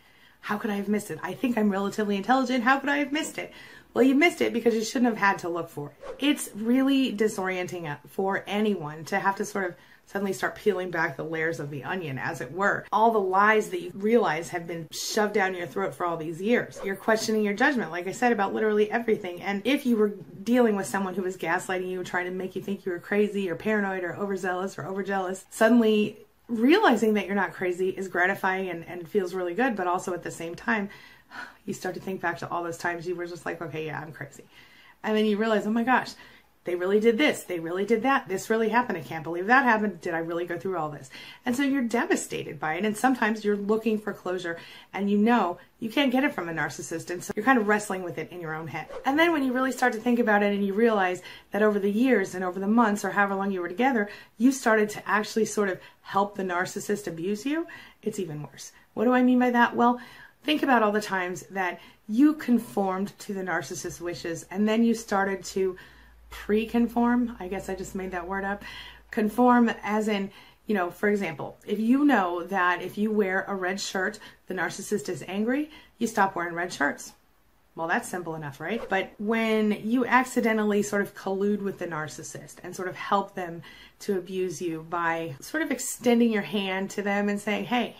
How 0.43 0.57
could 0.57 0.71
I 0.71 0.75
have 0.75 0.89
missed 0.89 1.09
it? 1.09 1.19
I 1.23 1.33
think 1.33 1.57
I'm 1.57 1.69
relatively 1.69 2.17
intelligent. 2.17 2.65
How 2.65 2.77
could 2.77 2.89
I 2.89 2.97
have 2.97 3.13
missed 3.13 3.37
it? 3.37 3.53
Well, 3.93 4.03
you 4.03 4.13
missed 4.13 4.41
it 4.41 4.51
because 4.51 4.75
you 4.75 4.83
shouldn't 4.83 5.05
have 5.05 5.17
had 5.17 5.39
to 5.39 5.49
look 5.49 5.69
for 5.69 5.91
it. 5.91 6.15
It's 6.19 6.49
really 6.53 7.15
disorienting 7.15 7.89
uh, 7.89 7.95
for 8.09 8.43
anyone 8.45 9.05
to 9.05 9.19
have 9.19 9.37
to 9.37 9.45
sort 9.45 9.69
of 9.69 9.75
suddenly 10.05 10.33
start 10.33 10.55
peeling 10.55 10.91
back 10.91 11.15
the 11.15 11.23
layers 11.23 11.61
of 11.61 11.69
the 11.69 11.85
onion, 11.85 12.19
as 12.19 12.41
it 12.41 12.51
were. 12.51 12.85
All 12.91 13.11
the 13.11 13.19
lies 13.19 13.69
that 13.69 13.81
you 13.81 13.91
realize 13.95 14.49
have 14.49 14.67
been 14.67 14.89
shoved 14.91 15.33
down 15.33 15.55
your 15.55 15.65
throat 15.65 15.95
for 15.95 16.05
all 16.05 16.17
these 16.17 16.41
years. 16.41 16.77
You're 16.83 16.97
questioning 16.97 17.41
your 17.41 17.53
judgment, 17.53 17.89
like 17.89 18.07
I 18.07 18.11
said, 18.11 18.33
about 18.33 18.53
literally 18.53 18.91
everything. 18.91 19.41
And 19.41 19.61
if 19.63 19.85
you 19.85 19.95
were 19.95 20.09
dealing 20.43 20.75
with 20.75 20.87
someone 20.87 21.13
who 21.13 21.21
was 21.21 21.37
gaslighting 21.37 21.89
you, 21.89 22.03
trying 22.03 22.25
to 22.25 22.31
make 22.31 22.53
you 22.53 22.61
think 22.61 22.85
you 22.85 22.91
were 22.91 22.99
crazy 22.99 23.49
or 23.49 23.55
paranoid 23.55 24.03
or 24.03 24.13
overzealous 24.17 24.77
or 24.77 24.83
overjealous, 24.83 25.45
suddenly 25.51 26.25
realizing 26.47 27.13
that 27.15 27.25
you're 27.25 27.35
not 27.35 27.53
crazy 27.53 27.89
is 27.89 28.07
gratifying 28.07 28.69
and, 28.69 28.85
and 28.87 29.07
feels 29.07 29.33
really 29.33 29.53
good, 29.53 29.75
but 29.75 29.87
also 29.87 30.13
at 30.13 30.23
the 30.23 30.31
same 30.31 30.55
time, 30.55 30.89
you 31.65 31.73
start 31.73 31.95
to 31.95 32.01
think 32.01 32.21
back 32.21 32.37
to 32.39 32.49
all 32.49 32.63
those 32.63 32.77
times 32.77 33.07
you 33.07 33.15
were 33.15 33.25
just 33.25 33.45
like, 33.45 33.61
okay, 33.61 33.85
yeah, 33.85 33.99
I'm 33.99 34.11
crazy. 34.11 34.43
And 35.03 35.17
then 35.17 35.25
you 35.25 35.37
realize, 35.37 35.65
oh 35.65 35.71
my 35.71 35.83
gosh, 35.83 36.11
they 36.65 36.75
really 36.75 36.99
did 36.99 37.17
this. 37.17 37.43
They 37.43 37.59
really 37.59 37.85
did 37.85 38.03
that. 38.03 38.27
This 38.27 38.49
really 38.49 38.69
happened. 38.69 38.97
I 38.97 39.01
can't 39.01 39.23
believe 39.23 39.47
that 39.47 39.63
happened. 39.63 39.99
Did 39.99 40.13
I 40.13 40.19
really 40.19 40.45
go 40.45 40.57
through 40.57 40.77
all 40.77 40.89
this? 40.89 41.09
And 41.45 41.55
so 41.55 41.63
you're 41.63 41.83
devastated 41.83 42.59
by 42.59 42.75
it. 42.75 42.85
And 42.85 42.95
sometimes 42.95 43.43
you're 43.43 43.57
looking 43.57 43.99
for 43.99 44.13
closure 44.13 44.57
and 44.93 45.09
you 45.09 45.17
know 45.17 45.57
you 45.79 45.89
can't 45.89 46.11
get 46.11 46.23
it 46.23 46.33
from 46.33 46.47
a 46.47 46.53
narcissist. 46.53 47.09
And 47.09 47.21
so 47.21 47.33
you're 47.35 47.43
kind 47.43 47.59
of 47.59 47.67
wrestling 47.67 48.03
with 48.03 48.17
it 48.17 48.31
in 48.31 48.39
your 48.39 48.55
own 48.55 48.67
head. 48.67 48.87
And 49.05 49.19
then 49.19 49.33
when 49.33 49.43
you 49.43 49.51
really 49.51 49.73
start 49.73 49.91
to 49.93 49.99
think 49.99 50.19
about 50.19 50.41
it 50.41 50.53
and 50.53 50.65
you 50.65 50.73
realize 50.73 51.21
that 51.51 51.61
over 51.61 51.79
the 51.79 51.91
years 51.91 52.33
and 52.33 52.45
over 52.45 52.59
the 52.59 52.67
months 52.67 53.03
or 53.03 53.11
however 53.11 53.35
long 53.35 53.51
you 53.51 53.59
were 53.59 53.67
together, 53.67 54.09
you 54.37 54.53
started 54.53 54.89
to 54.91 55.09
actually 55.09 55.45
sort 55.45 55.69
of 55.69 55.79
help 56.01 56.35
the 56.35 56.43
narcissist 56.43 57.07
abuse 57.07 57.45
you, 57.45 57.67
it's 58.01 58.19
even 58.19 58.41
worse. 58.43 58.71
What 58.93 59.05
do 59.05 59.13
I 59.13 59.23
mean 59.23 59.39
by 59.39 59.49
that? 59.51 59.75
Well, 59.75 59.99
think 60.43 60.63
about 60.63 60.83
all 60.83 60.91
the 60.91 61.01
times 61.01 61.43
that 61.51 61.79
you 62.07 62.33
conformed 62.35 63.17
to 63.19 63.33
the 63.33 63.41
narcissist's 63.41 63.99
wishes 63.99 64.45
and 64.51 64.67
then 64.67 64.83
you 64.83 64.93
started 64.93 65.43
to 65.43 65.77
pre-conform. 66.33 67.37
I 67.39 67.47
guess 67.47 67.69
I 67.69 67.75
just 67.75 67.93
made 67.93 68.11
that 68.11 68.27
word 68.27 68.43
up. 68.43 68.63
Conform 69.11 69.69
as 69.83 70.07
in, 70.07 70.31
you 70.65 70.73
know, 70.73 70.89
for 70.89 71.07
example, 71.07 71.57
if 71.65 71.79
you 71.79 72.03
know 72.03 72.43
that 72.45 72.81
if 72.81 72.97
you 72.97 73.11
wear 73.11 73.45
a 73.47 73.55
red 73.55 73.79
shirt, 73.79 74.17
the 74.47 74.55
narcissist 74.55 75.09
is 75.09 75.23
angry, 75.27 75.69
you 75.99 76.07
stop 76.07 76.35
wearing 76.35 76.55
red 76.55 76.73
shirts. 76.73 77.13
Well, 77.75 77.87
that's 77.87 78.09
simple 78.09 78.35
enough, 78.35 78.59
right? 78.59 78.87
But 78.89 79.11
when 79.19 79.79
you 79.83 80.05
accidentally 80.05 80.81
sort 80.81 81.03
of 81.03 81.15
collude 81.15 81.61
with 81.61 81.77
the 81.79 81.87
narcissist 81.87 82.55
and 82.63 82.75
sort 82.75 82.87
of 82.87 82.95
help 82.95 83.35
them 83.35 83.61
to 83.99 84.17
abuse 84.17 84.61
you 84.61 84.85
by 84.89 85.35
sort 85.39 85.63
of 85.63 85.71
extending 85.71 86.31
your 86.31 86.43
hand 86.43 86.89
to 86.91 87.01
them 87.01 87.29
and 87.29 87.39
saying, 87.39 87.65
hey, 87.65 87.97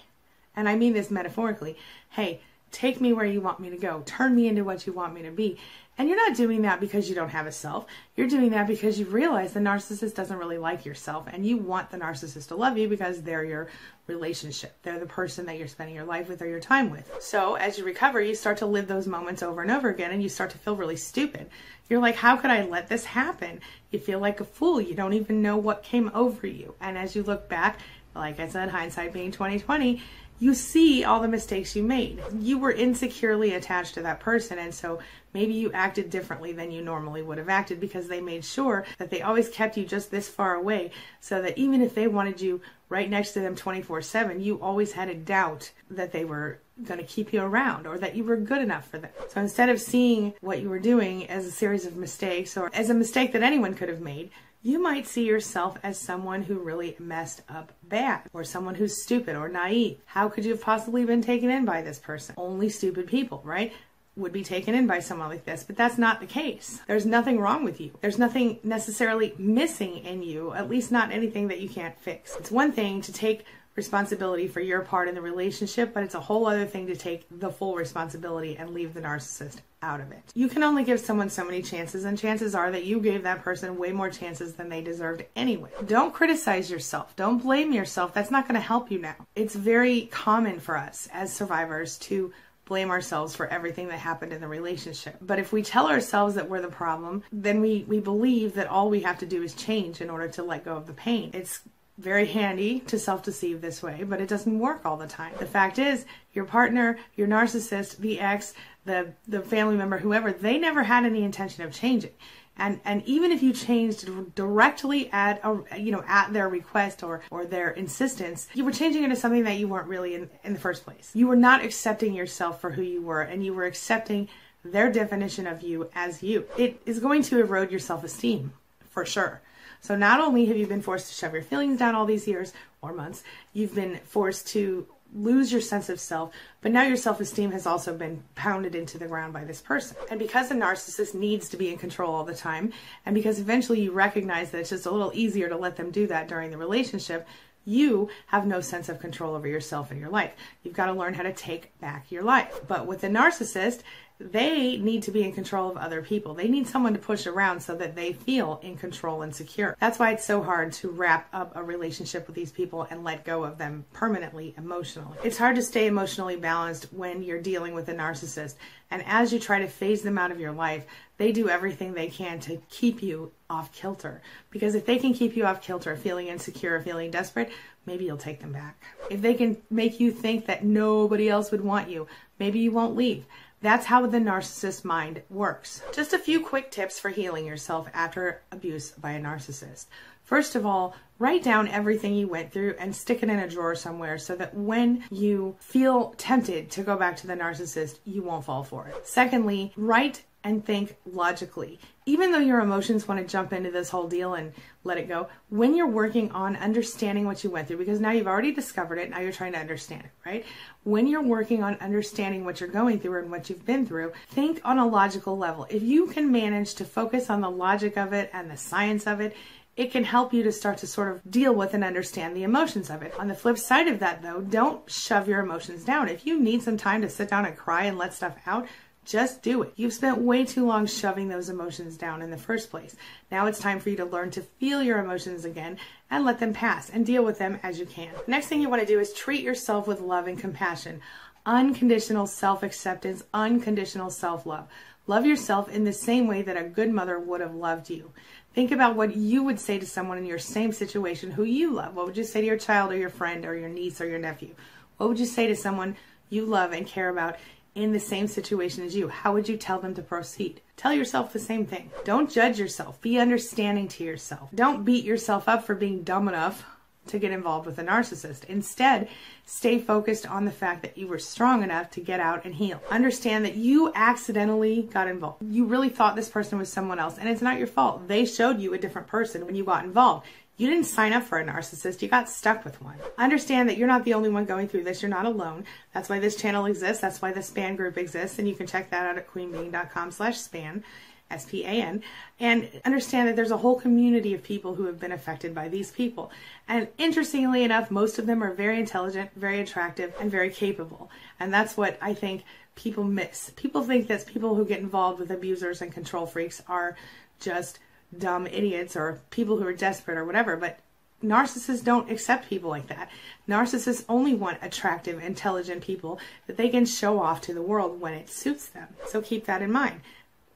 and 0.55 0.67
I 0.67 0.75
mean 0.75 0.93
this 0.93 1.09
metaphorically, 1.09 1.77
hey, 2.09 2.41
take 2.73 2.99
me 2.99 3.13
where 3.13 3.25
you 3.25 3.39
want 3.39 3.59
me 3.59 3.69
to 3.69 3.77
go, 3.77 4.03
turn 4.05 4.35
me 4.35 4.47
into 4.47 4.65
what 4.65 4.85
you 4.85 4.91
want 4.91 5.13
me 5.13 5.21
to 5.21 5.31
be. 5.31 5.57
And 5.95 6.09
you're 6.09 6.17
not 6.17 6.35
doing 6.35 6.63
that 6.63 6.79
because 6.79 7.07
you 7.07 7.13
don't 7.13 7.29
have 7.29 7.45
a 7.45 7.51
self. 7.51 7.85
You're 8.15 8.27
doing 8.27 8.49
that 8.49 8.65
because 8.65 8.99
you 8.99 9.05
realize 9.05 9.53
the 9.53 9.59
narcissist 9.59 10.15
doesn't 10.15 10.39
really 10.39 10.57
like 10.57 10.85
yourself 10.85 11.27
and 11.31 11.45
you 11.45 11.55
want 11.57 11.91
the 11.91 11.97
narcissist 11.97 12.47
to 12.47 12.55
love 12.55 12.79
you 12.79 12.89
because 12.89 13.21
they're 13.21 13.43
your 13.43 13.69
relationship. 14.07 14.75
They're 14.81 14.99
the 14.99 15.05
person 15.05 15.45
that 15.45 15.59
you're 15.59 15.67
spending 15.67 15.95
your 15.95 16.05
life 16.05 16.27
with 16.27 16.41
or 16.41 16.47
your 16.47 16.59
time 16.59 16.89
with. 16.89 17.15
So 17.21 17.55
as 17.55 17.77
you 17.77 17.85
recover, 17.85 18.19
you 18.19 18.33
start 18.33 18.57
to 18.57 18.65
live 18.65 18.87
those 18.87 19.05
moments 19.05 19.43
over 19.43 19.61
and 19.61 19.69
over 19.69 19.89
again 19.89 20.09
and 20.09 20.23
you 20.23 20.29
start 20.29 20.49
to 20.49 20.57
feel 20.57 20.75
really 20.75 20.97
stupid. 20.97 21.47
You're 21.89 22.01
like, 22.01 22.15
how 22.15 22.37
could 22.37 22.49
I 22.49 22.63
let 22.63 22.89
this 22.89 23.05
happen? 23.05 23.61
You 23.91 23.99
feel 23.99 24.19
like 24.19 24.39
a 24.39 24.45
fool. 24.45 24.81
You 24.81 24.95
don't 24.95 25.13
even 25.13 25.43
know 25.43 25.57
what 25.57 25.83
came 25.83 26.09
over 26.15 26.47
you. 26.47 26.73
And 26.81 26.97
as 26.97 27.15
you 27.15 27.21
look 27.21 27.47
back, 27.47 27.77
like 28.15 28.39
I 28.39 28.47
said, 28.47 28.69
hindsight 28.69 29.13
being 29.13 29.31
2020, 29.31 30.01
you 30.43 30.53
see 30.53 31.05
all 31.05 31.21
the 31.21 31.27
mistakes 31.29 31.73
you 31.73 31.81
made. 31.81 32.21
You 32.37 32.57
were 32.57 32.71
insecurely 32.71 33.53
attached 33.53 33.93
to 33.93 34.01
that 34.01 34.19
person, 34.19 34.59
and 34.59 34.75
so 34.75 34.99
maybe 35.33 35.53
you 35.53 35.71
acted 35.71 36.09
differently 36.09 36.51
than 36.51 36.69
you 36.69 36.81
normally 36.81 37.21
would 37.21 37.37
have 37.37 37.47
acted 37.47 37.79
because 37.79 38.09
they 38.09 38.19
made 38.19 38.43
sure 38.43 38.85
that 38.97 39.09
they 39.09 39.21
always 39.21 39.47
kept 39.47 39.77
you 39.77 39.85
just 39.85 40.11
this 40.11 40.27
far 40.27 40.55
away 40.55 40.91
so 41.21 41.41
that 41.41 41.57
even 41.57 41.81
if 41.81 41.95
they 41.95 42.07
wanted 42.07 42.41
you 42.41 42.59
right 42.89 43.09
next 43.09 43.31
to 43.31 43.39
them 43.39 43.55
24 43.55 44.01
7, 44.01 44.41
you 44.41 44.61
always 44.61 44.91
had 44.91 45.07
a 45.07 45.15
doubt 45.15 45.71
that 45.89 46.11
they 46.11 46.25
were 46.25 46.59
going 46.83 46.99
to 46.99 47.05
keep 47.05 47.31
you 47.31 47.41
around 47.41 47.87
or 47.87 47.97
that 47.97 48.13
you 48.13 48.25
were 48.25 48.35
good 48.35 48.61
enough 48.61 48.89
for 48.89 48.97
them. 48.97 49.11
So 49.29 49.39
instead 49.39 49.69
of 49.69 49.79
seeing 49.79 50.33
what 50.41 50.59
you 50.59 50.67
were 50.67 50.79
doing 50.79 51.25
as 51.29 51.45
a 51.45 51.51
series 51.51 51.85
of 51.85 51.95
mistakes 51.95 52.57
or 52.57 52.69
as 52.73 52.89
a 52.89 52.93
mistake 52.93 53.31
that 53.31 53.43
anyone 53.43 53.75
could 53.75 53.87
have 53.87 54.01
made, 54.01 54.29
you 54.63 54.81
might 54.81 55.05
see 55.05 55.25
yourself 55.25 55.77
as 55.83 55.99
someone 55.99 56.43
who 56.43 56.57
really 56.57 56.95
messed 56.97 57.41
up 57.49 57.73
bad 57.83 58.21
or 58.31 58.45
someone 58.45 58.75
who's 58.75 59.03
stupid 59.03 59.35
or 59.35 59.49
naive. 59.49 59.99
How 60.05 60.29
could 60.29 60.45
you 60.45 60.51
have 60.51 60.61
possibly 60.61 61.03
been 61.03 61.21
taken 61.21 61.49
in 61.49 61.65
by 61.65 61.81
this 61.81 61.99
person? 61.99 62.33
Only 62.37 62.69
stupid 62.69 63.07
people, 63.07 63.41
right? 63.43 63.73
Would 64.15 64.31
be 64.31 64.43
taken 64.43 64.73
in 64.73 64.87
by 64.87 64.99
someone 64.99 65.27
like 65.27 65.43
this, 65.43 65.65
but 65.65 65.75
that's 65.75 65.97
not 65.97 66.21
the 66.21 66.25
case. 66.25 66.79
There's 66.87 67.05
nothing 67.05 67.41
wrong 67.41 67.65
with 67.65 67.81
you. 67.81 67.91
There's 67.99 68.17
nothing 68.17 68.59
necessarily 68.63 69.33
missing 69.37 69.97
in 69.97 70.23
you, 70.23 70.53
at 70.53 70.69
least 70.69 70.93
not 70.93 71.11
anything 71.11 71.49
that 71.49 71.59
you 71.59 71.67
can't 71.67 71.99
fix. 71.99 72.37
It's 72.37 72.51
one 72.51 72.71
thing 72.71 73.01
to 73.01 73.11
take 73.11 73.43
responsibility 73.75 74.47
for 74.47 74.59
your 74.59 74.81
part 74.81 75.07
in 75.07 75.15
the 75.15 75.21
relationship, 75.21 75.93
but 75.93 76.03
it's 76.03 76.15
a 76.15 76.19
whole 76.19 76.47
other 76.47 76.65
thing 76.65 76.87
to 76.87 76.95
take 76.95 77.25
the 77.31 77.49
full 77.49 77.75
responsibility 77.75 78.55
and 78.57 78.71
leave 78.71 78.93
the 78.93 79.01
narcissist 79.01 79.57
out 79.81 79.99
of 79.99 80.11
it. 80.11 80.23
You 80.33 80.47
can 80.47 80.63
only 80.63 80.83
give 80.83 80.99
someone 80.99 81.29
so 81.29 81.43
many 81.43 81.61
chances, 81.61 82.05
and 82.05 82.17
chances 82.17 82.55
are 82.55 82.71
that 82.71 82.85
you 82.85 82.99
gave 82.99 83.23
that 83.23 83.41
person 83.41 83.77
way 83.77 83.91
more 83.91 84.09
chances 84.09 84.53
than 84.53 84.69
they 84.69 84.81
deserved 84.81 85.25
anyway. 85.35 85.71
Don't 85.85 86.13
criticize 86.13 86.69
yourself. 86.71 87.15
Don't 87.15 87.41
blame 87.41 87.73
yourself. 87.73 88.13
That's 88.13 88.31
not 88.31 88.47
going 88.47 88.59
to 88.59 88.65
help 88.65 88.91
you 88.91 88.99
now. 88.99 89.15
It's 89.35 89.55
very 89.55 90.05
common 90.05 90.59
for 90.59 90.77
us 90.77 91.09
as 91.11 91.33
survivors 91.33 91.97
to 91.99 92.31
blame 92.65 92.91
ourselves 92.91 93.35
for 93.35 93.47
everything 93.47 93.89
that 93.89 93.99
happened 93.99 94.31
in 94.31 94.39
the 94.39 94.47
relationship. 94.47 95.17
But 95.21 95.39
if 95.39 95.51
we 95.51 95.63
tell 95.63 95.87
ourselves 95.87 96.35
that 96.35 96.49
we're 96.49 96.61
the 96.61 96.69
problem, 96.69 97.23
then 97.31 97.59
we, 97.59 97.83
we 97.89 97.99
believe 97.99 98.53
that 98.53 98.67
all 98.67 98.89
we 98.89 99.01
have 99.01 99.19
to 99.19 99.25
do 99.25 99.43
is 99.43 99.53
change 99.53 99.99
in 99.99 100.09
order 100.09 100.29
to 100.29 100.43
let 100.43 100.63
go 100.63 100.77
of 100.77 100.87
the 100.87 100.93
pain. 100.93 101.31
It's 101.33 101.59
very 101.97 102.25
handy 102.25 102.79
to 102.81 102.97
self 102.97 103.23
deceive 103.23 103.61
this 103.61 103.83
way, 103.83 104.03
but 104.03 104.19
it 104.19 104.27
doesn't 104.27 104.59
work 104.59 104.81
all 104.85 104.97
the 104.97 105.07
time. 105.07 105.33
The 105.39 105.45
fact 105.45 105.77
is, 105.77 106.05
your 106.33 106.45
partner, 106.45 106.97
your 107.15 107.27
narcissist, 107.27 107.97
the 107.97 108.19
ex, 108.19 108.53
the, 108.85 109.13
the 109.27 109.41
family 109.41 109.75
member, 109.75 109.97
whoever, 109.97 110.31
they 110.31 110.57
never 110.57 110.83
had 110.83 111.05
any 111.05 111.23
intention 111.23 111.63
of 111.63 111.71
changing. 111.71 112.11
And, 112.57 112.79
and 112.85 113.03
even 113.05 113.31
if 113.31 113.41
you 113.41 113.51
changed 113.51 114.35
directly 114.35 115.11
at 115.11 115.41
a, 115.43 115.79
you 115.79 115.91
know 115.91 116.03
at 116.07 116.33
their 116.33 116.47
request 116.47 117.01
or 117.01 117.21
or 117.31 117.45
their 117.45 117.71
insistence, 117.71 118.47
you 118.53 118.63
were 118.63 118.71
changing 118.71 119.03
into 119.03 119.15
something 119.15 119.43
that 119.45 119.57
you 119.57 119.67
weren't 119.67 119.87
really 119.87 120.13
in, 120.13 120.29
in 120.43 120.53
the 120.53 120.59
first 120.59 120.83
place. 120.83 121.11
You 121.15 121.27
were 121.27 121.35
not 121.35 121.63
accepting 121.63 122.13
yourself 122.13 122.61
for 122.61 122.71
who 122.71 122.83
you 122.83 123.01
were, 123.01 123.21
and 123.21 123.43
you 123.43 123.55
were 123.55 123.65
accepting 123.65 124.29
their 124.63 124.91
definition 124.91 125.47
of 125.47 125.63
you 125.63 125.89
as 125.95 126.21
you. 126.21 126.45
It 126.57 126.79
is 126.85 126.99
going 126.99 127.23
to 127.23 127.39
erode 127.39 127.71
your 127.71 127.79
self 127.79 128.03
esteem 128.03 128.53
for 128.87 129.03
sure. 129.03 129.41
So 129.83 129.97
not 129.97 130.21
only 130.21 130.45
have 130.45 130.55
you 130.55 130.65
been 130.65 130.81
forced 130.81 131.09
to 131.09 131.13
shove 131.13 131.33
your 131.33 131.43
feelings 131.43 131.77
down 131.77 131.93
all 131.93 132.05
these 132.05 132.25
years 132.25 132.53
or 132.81 132.93
months, 132.93 133.21
you've 133.51 133.75
been 133.75 133.99
forced 134.05 134.47
to 134.47 134.87
lose 135.13 135.51
your 135.51 135.59
sense 135.59 135.89
of 135.89 135.99
self, 135.99 136.33
but 136.61 136.71
now 136.71 136.83
your 136.83 136.95
self 136.95 137.19
esteem 137.19 137.51
has 137.51 137.67
also 137.67 137.93
been 137.93 138.23
pounded 138.33 138.75
into 138.75 138.97
the 138.97 139.07
ground 139.07 139.33
by 139.33 139.43
this 139.43 139.59
person. 139.59 139.97
And 140.09 140.19
because 140.19 140.49
a 140.49 140.55
narcissist 140.55 141.13
needs 141.13 141.49
to 141.49 141.57
be 141.57 141.69
in 141.69 141.77
control 141.77 142.15
all 142.15 142.23
the 142.23 142.33
time, 142.33 142.71
and 143.05 143.13
because 143.13 143.39
eventually 143.39 143.81
you 143.81 143.91
recognize 143.91 144.51
that 144.51 144.59
it's 144.59 144.69
just 144.69 144.85
a 144.85 144.91
little 144.91 145.11
easier 145.13 145.49
to 145.49 145.57
let 145.57 145.75
them 145.75 145.91
do 145.91 146.07
that 146.07 146.29
during 146.29 146.49
the 146.49 146.57
relationship, 146.57 147.27
you 147.65 148.09
have 148.27 148.47
no 148.47 148.61
sense 148.61 148.87
of 148.87 149.01
control 149.01 149.35
over 149.35 149.49
yourself 149.49 149.91
and 149.91 149.99
your 149.99 150.09
life. 150.09 150.31
You've 150.63 150.75
got 150.75 150.85
to 150.85 150.93
learn 150.93 151.13
how 151.13 151.23
to 151.23 151.33
take 151.33 151.77
back 151.79 152.09
your 152.09 152.23
life. 152.23 152.61
But 152.67 152.87
with 152.87 153.03
a 153.03 153.09
narcissist, 153.09 153.81
they 154.19 154.77
need 154.77 155.03
to 155.03 155.11
be 155.11 155.23
in 155.23 155.33
control 155.33 155.69
of 155.69 155.77
other 155.77 156.01
people. 156.01 156.33
They 156.33 156.47
need 156.47 156.67
someone 156.67 156.93
to 156.93 156.99
push 156.99 157.25
around 157.27 157.61
so 157.61 157.75
that 157.75 157.95
they 157.95 158.13
feel 158.13 158.59
in 158.63 158.77
control 158.77 159.21
and 159.21 159.35
secure. 159.35 159.75
That's 159.79 159.99
why 159.99 160.11
it's 160.11 160.25
so 160.25 160.41
hard 160.41 160.71
to 160.73 160.89
wrap 160.89 161.27
up 161.33 161.55
a 161.55 161.63
relationship 161.63 162.27
with 162.27 162.35
these 162.35 162.51
people 162.51 162.87
and 162.89 163.03
let 163.03 163.25
go 163.25 163.43
of 163.43 163.57
them 163.57 163.85
permanently 163.93 164.53
emotionally. 164.57 165.17
It's 165.23 165.37
hard 165.37 165.55
to 165.55 165.63
stay 165.63 165.87
emotionally 165.87 166.35
balanced 166.35 166.93
when 166.93 167.23
you're 167.23 167.41
dealing 167.41 167.73
with 167.73 167.89
a 167.89 167.93
narcissist. 167.93 168.55
And 168.91 169.03
as 169.07 169.33
you 169.33 169.39
try 169.39 169.59
to 169.59 169.67
phase 169.67 170.03
them 170.03 170.17
out 170.17 170.31
of 170.31 170.39
your 170.39 170.51
life, 170.51 170.85
they 171.17 171.31
do 171.31 171.49
everything 171.49 171.93
they 171.93 172.07
can 172.07 172.39
to 172.41 172.61
keep 172.69 173.01
you 173.01 173.31
off 173.49 173.71
kilter. 173.71 174.21
Because 174.51 174.75
if 174.75 174.85
they 174.85 174.97
can 174.97 175.13
keep 175.13 175.35
you 175.35 175.45
off 175.45 175.61
kilter, 175.61 175.95
feeling 175.95 176.27
insecure, 176.27 176.79
feeling 176.81 177.09
desperate, 177.09 177.51
maybe 177.85 178.05
you'll 178.05 178.17
take 178.17 178.39
them 178.39 178.51
back. 178.51 178.81
If 179.09 179.21
they 179.21 179.33
can 179.33 179.57
make 179.69 179.99
you 179.99 180.11
think 180.11 180.45
that 180.45 180.63
nobody 180.63 181.29
else 181.29 181.51
would 181.51 181.61
want 181.61 181.89
you, 181.89 182.07
maybe 182.39 182.59
you 182.59 182.71
won't 182.71 182.95
leave. 182.95 183.25
That's 183.63 183.85
how 183.85 184.05
the 184.05 184.19
narcissist 184.19 184.83
mind 184.83 185.23
works. 185.29 185.81
Just 185.93 186.11
a 186.11 186.19
few 186.19 186.41
quick 186.41 186.69
tips 186.69 186.99
for 186.99 187.07
healing 187.07 187.45
yourself 187.45 187.87
after 187.93 188.41
abuse 188.51 188.91
by 188.91 189.11
a 189.11 189.21
narcissist. 189.21 189.85
First 190.23 190.55
of 190.55 190.65
all, 190.65 190.93
write 191.17 191.43
down 191.43 191.69
everything 191.69 192.13
you 192.13 192.27
went 192.27 192.51
through 192.51 192.75
and 192.77 192.93
stick 192.93 193.23
it 193.23 193.29
in 193.29 193.39
a 193.39 193.47
drawer 193.47 193.73
somewhere 193.75 194.17
so 194.17 194.35
that 194.35 194.53
when 194.53 195.05
you 195.09 195.55
feel 195.61 196.13
tempted 196.17 196.71
to 196.71 196.83
go 196.83 196.97
back 196.97 197.15
to 197.17 197.27
the 197.27 197.35
narcissist, 197.35 197.99
you 198.03 198.21
won't 198.21 198.43
fall 198.43 198.65
for 198.65 198.87
it. 198.87 199.07
Secondly, 199.07 199.71
write 199.77 200.23
and 200.43 200.65
think 200.65 200.95
logically. 201.05 201.79
Even 202.05 202.31
though 202.31 202.39
your 202.39 202.59
emotions 202.59 203.07
want 203.07 203.21
to 203.21 203.25
jump 203.25 203.53
into 203.53 203.71
this 203.71 203.89
whole 203.89 204.07
deal 204.07 204.33
and 204.33 204.51
let 204.83 204.97
it 204.97 205.07
go, 205.07 205.29
when 205.49 205.73
you're 205.73 205.87
working 205.87 206.29
on 206.31 206.57
understanding 206.57 207.25
what 207.25 207.43
you 207.43 207.49
went 207.49 207.67
through, 207.67 207.77
because 207.77 208.01
now 208.01 208.11
you've 208.11 208.27
already 208.27 208.51
discovered 208.51 208.97
it, 208.97 209.09
now 209.09 209.19
you're 209.19 209.31
trying 209.31 209.53
to 209.53 209.59
understand 209.59 210.03
it, 210.03 210.11
right? 210.25 210.45
When 210.83 211.07
you're 211.07 211.23
working 211.23 211.63
on 211.63 211.75
understanding 211.75 212.43
what 212.43 212.59
you're 212.59 212.69
going 212.69 212.99
through 212.99 213.21
and 213.21 213.31
what 213.31 213.49
you've 213.49 213.65
been 213.65 213.85
through, 213.85 214.11
think 214.31 214.59
on 214.65 214.79
a 214.79 214.87
logical 214.87 215.37
level. 215.37 215.65
If 215.69 215.81
you 215.81 216.07
can 216.07 216.31
manage 216.31 216.75
to 216.75 216.85
focus 216.85 217.29
on 217.29 217.39
the 217.39 217.49
logic 217.49 217.97
of 217.97 218.11
it 218.11 218.29
and 218.33 218.51
the 218.51 218.57
science 218.57 219.07
of 219.07 219.21
it, 219.21 219.35
it 219.75 219.91
can 219.91 220.03
help 220.03 220.33
you 220.33 220.43
to 220.43 220.51
start 220.51 220.77
to 220.79 220.87
sort 220.87 221.11
of 221.11 221.31
deal 221.31 221.55
with 221.55 221.73
and 221.73 221.83
understand 221.83 222.35
the 222.35 222.43
emotions 222.43 222.89
of 222.89 223.01
it. 223.01 223.17
On 223.19 223.27
the 223.27 223.33
flip 223.33 223.57
side 223.57 223.87
of 223.87 223.99
that, 223.99 224.21
though, 224.21 224.41
don't 224.41 224.87
shove 224.89 225.27
your 225.27 225.39
emotions 225.39 225.83
down. 225.83 226.09
If 226.09 226.27
you 226.27 226.39
need 226.39 226.61
some 226.61 226.77
time 226.77 227.01
to 227.01 227.09
sit 227.09 227.29
down 227.29 227.45
and 227.45 227.57
cry 227.57 227.85
and 227.85 227.97
let 227.97 228.13
stuff 228.13 228.35
out, 228.45 228.67
just 229.05 229.41
do 229.41 229.61
it. 229.63 229.73
You've 229.75 229.93
spent 229.93 230.17
way 230.17 230.45
too 230.45 230.65
long 230.65 230.85
shoving 230.85 231.27
those 231.27 231.49
emotions 231.49 231.97
down 231.97 232.21
in 232.21 232.31
the 232.31 232.37
first 232.37 232.69
place. 232.69 232.95
Now 233.31 233.45
it's 233.47 233.59
time 233.59 233.79
for 233.79 233.89
you 233.89 233.97
to 233.97 234.05
learn 234.05 234.31
to 234.31 234.41
feel 234.41 234.81
your 234.81 234.99
emotions 234.99 235.45
again 235.45 235.77
and 236.09 236.25
let 236.25 236.39
them 236.39 236.53
pass 236.53 236.89
and 236.89 237.05
deal 237.05 237.23
with 237.23 237.37
them 237.37 237.59
as 237.63 237.79
you 237.79 237.85
can. 237.85 238.13
next 238.27 238.47
thing 238.47 238.61
you 238.61 238.69
want 238.69 238.81
to 238.81 238.87
do 238.87 238.99
is 238.99 239.13
treat 239.13 239.43
yourself 239.43 239.87
with 239.87 239.99
love 239.99 240.27
and 240.27 240.39
compassion, 240.39 241.01
unconditional 241.45 242.27
self 242.27 242.63
acceptance, 242.63 243.23
unconditional 243.33 244.09
self 244.09 244.45
love. 244.45 244.67
Love 245.05 245.25
yourself 245.25 245.67
in 245.67 245.83
the 245.83 245.91
same 245.91 246.27
way 246.27 246.41
that 246.41 246.55
a 246.55 246.63
good 246.63 246.89
mother 246.89 247.19
would 247.19 247.41
have 247.41 247.53
loved 247.55 247.89
you. 247.89 248.11
Think 248.53 248.71
about 248.71 248.95
what 248.95 249.15
you 249.17 249.43
would 249.43 249.59
say 249.59 249.77
to 249.77 249.85
someone 249.85 250.17
in 250.17 250.25
your 250.25 250.39
same 250.39 250.71
situation 250.71 251.31
who 251.31 251.43
you 251.43 251.73
love. 251.73 251.95
What 251.95 252.05
would 252.05 252.17
you 252.17 252.23
say 252.23 252.39
to 252.39 252.47
your 252.47 252.57
child 252.57 252.91
or 252.91 252.97
your 252.97 253.09
friend 253.09 253.45
or 253.45 253.55
your 253.57 253.67
niece 253.67 253.99
or 253.99 254.07
your 254.07 254.19
nephew? 254.19 254.55
What 254.97 255.09
would 255.09 255.19
you 255.19 255.25
say 255.25 255.47
to 255.47 255.55
someone 255.55 255.97
you 256.29 256.45
love 256.45 256.71
and 256.71 256.87
care 256.87 257.09
about 257.09 257.35
in 257.75 257.91
the 257.91 257.99
same 257.99 258.27
situation 258.27 258.83
as 258.83 258.95
you? 258.95 259.07
How 259.07 259.33
would 259.33 259.49
you 259.49 259.57
tell 259.57 259.79
them 259.79 259.93
to 259.95 260.01
proceed? 260.01 260.61
Tell 260.77 260.93
yourself 260.93 261.33
the 261.33 261.39
same 261.39 261.65
thing. 261.65 261.91
Don't 262.03 262.31
judge 262.31 262.59
yourself. 262.59 263.01
Be 263.01 263.19
understanding 263.19 263.87
to 263.89 264.03
yourself. 264.03 264.49
Don't 264.53 264.85
beat 264.85 265.05
yourself 265.05 265.47
up 265.47 265.63
for 265.63 265.75
being 265.75 266.03
dumb 266.03 266.27
enough 266.27 266.63
to 267.07 267.19
get 267.19 267.31
involved 267.31 267.65
with 267.65 267.77
a 267.79 267.83
narcissist. 267.83 268.45
Instead, 268.45 269.09
stay 269.45 269.77
focused 269.77 270.25
on 270.25 270.45
the 270.45 270.51
fact 270.51 270.81
that 270.83 270.97
you 270.97 271.07
were 271.07 271.19
strong 271.19 271.63
enough 271.63 271.91
to 271.91 271.99
get 271.99 272.19
out 272.19 272.45
and 272.45 272.55
heal. 272.55 272.81
Understand 272.89 273.43
that 273.45 273.55
you 273.55 273.91
accidentally 273.93 274.83
got 274.83 275.07
involved. 275.07 275.43
You 275.43 275.65
really 275.65 275.89
thought 275.89 276.15
this 276.15 276.29
person 276.29 276.57
was 276.57 276.71
someone 276.71 276.99
else, 276.99 277.17
and 277.17 277.27
it's 277.27 277.41
not 277.41 277.57
your 277.57 277.67
fault. 277.67 278.07
They 278.07 278.25
showed 278.25 278.59
you 278.59 278.73
a 278.73 278.77
different 278.77 279.07
person 279.07 279.45
when 279.45 279.55
you 279.55 279.65
got 279.65 279.83
involved. 279.83 280.25
You 280.57 280.67
didn't 280.67 280.85
sign 280.85 281.13
up 281.13 281.23
for 281.23 281.39
a 281.39 281.45
narcissist, 281.45 282.01
you 282.01 282.07
got 282.07 282.29
stuck 282.29 282.63
with 282.63 282.81
one. 282.81 282.97
Understand 283.17 283.69
that 283.69 283.77
you're 283.77 283.87
not 283.87 284.05
the 284.05 284.13
only 284.13 284.29
one 284.29 284.45
going 284.45 284.67
through 284.67 284.83
this, 284.83 285.01
you're 285.01 285.09
not 285.09 285.25
alone. 285.25 285.65
That's 285.93 286.09
why 286.09 286.19
this 286.19 286.35
channel 286.35 286.67
exists, 286.67 287.01
that's 287.01 287.21
why 287.21 287.31
the 287.31 287.41
SPAN 287.41 287.75
group 287.75 287.97
exists, 287.97 288.37
and 288.37 288.47
you 288.47 288.53
can 288.53 288.67
check 288.67 288.91
that 288.91 289.05
out 289.05 289.17
at 289.17 289.31
queenbeeing.com 289.31 290.11
slash 290.11 290.37
span. 290.37 290.83
S-P-A-N, 291.31 292.03
and 292.39 292.69
understand 292.85 293.27
that 293.27 293.35
there's 293.35 293.49
a 293.49 293.57
whole 293.57 293.79
community 293.79 294.35
of 294.35 294.43
people 294.43 294.75
who 294.75 294.85
have 294.85 294.99
been 294.99 295.11
affected 295.11 295.55
by 295.55 295.67
these 295.67 295.89
people. 295.89 296.31
And 296.67 296.87
interestingly 296.99 297.63
enough, 297.63 297.89
most 297.89 298.19
of 298.19 298.27
them 298.27 298.43
are 298.43 298.53
very 298.53 298.77
intelligent, 298.77 299.31
very 299.35 299.59
attractive, 299.59 300.13
and 300.19 300.29
very 300.29 300.51
capable. 300.51 301.09
And 301.39 301.51
that's 301.51 301.75
what 301.75 301.97
I 302.01 302.13
think 302.13 302.43
people 302.75 303.03
miss. 303.03 303.51
People 303.55 303.83
think 303.83 304.07
that 304.07 304.27
people 304.27 304.53
who 304.53 304.65
get 304.65 304.79
involved 304.79 305.19
with 305.19 305.31
abusers 305.31 305.81
and 305.81 305.91
control 305.91 306.27
freaks 306.27 306.61
are 306.67 306.95
just 307.39 307.79
dumb 308.17 308.47
idiots 308.47 308.95
or 308.95 309.21
people 309.29 309.57
who 309.57 309.65
are 309.65 309.73
desperate 309.73 310.17
or 310.17 310.25
whatever, 310.25 310.55
but 310.55 310.79
narcissists 311.23 311.83
don't 311.83 312.11
accept 312.11 312.49
people 312.49 312.69
like 312.69 312.87
that. 312.87 313.09
Narcissists 313.47 314.05
only 314.09 314.33
want 314.33 314.57
attractive, 314.61 315.23
intelligent 315.23 315.81
people 315.81 316.19
that 316.47 316.57
they 316.57 316.69
can 316.69 316.85
show 316.85 317.21
off 317.21 317.41
to 317.41 317.53
the 317.53 317.61
world 317.61 317.99
when 317.99 318.13
it 318.13 318.29
suits 318.29 318.67
them. 318.67 318.87
So 319.07 319.21
keep 319.21 319.45
that 319.45 319.61
in 319.61 319.71
mind. 319.71 320.01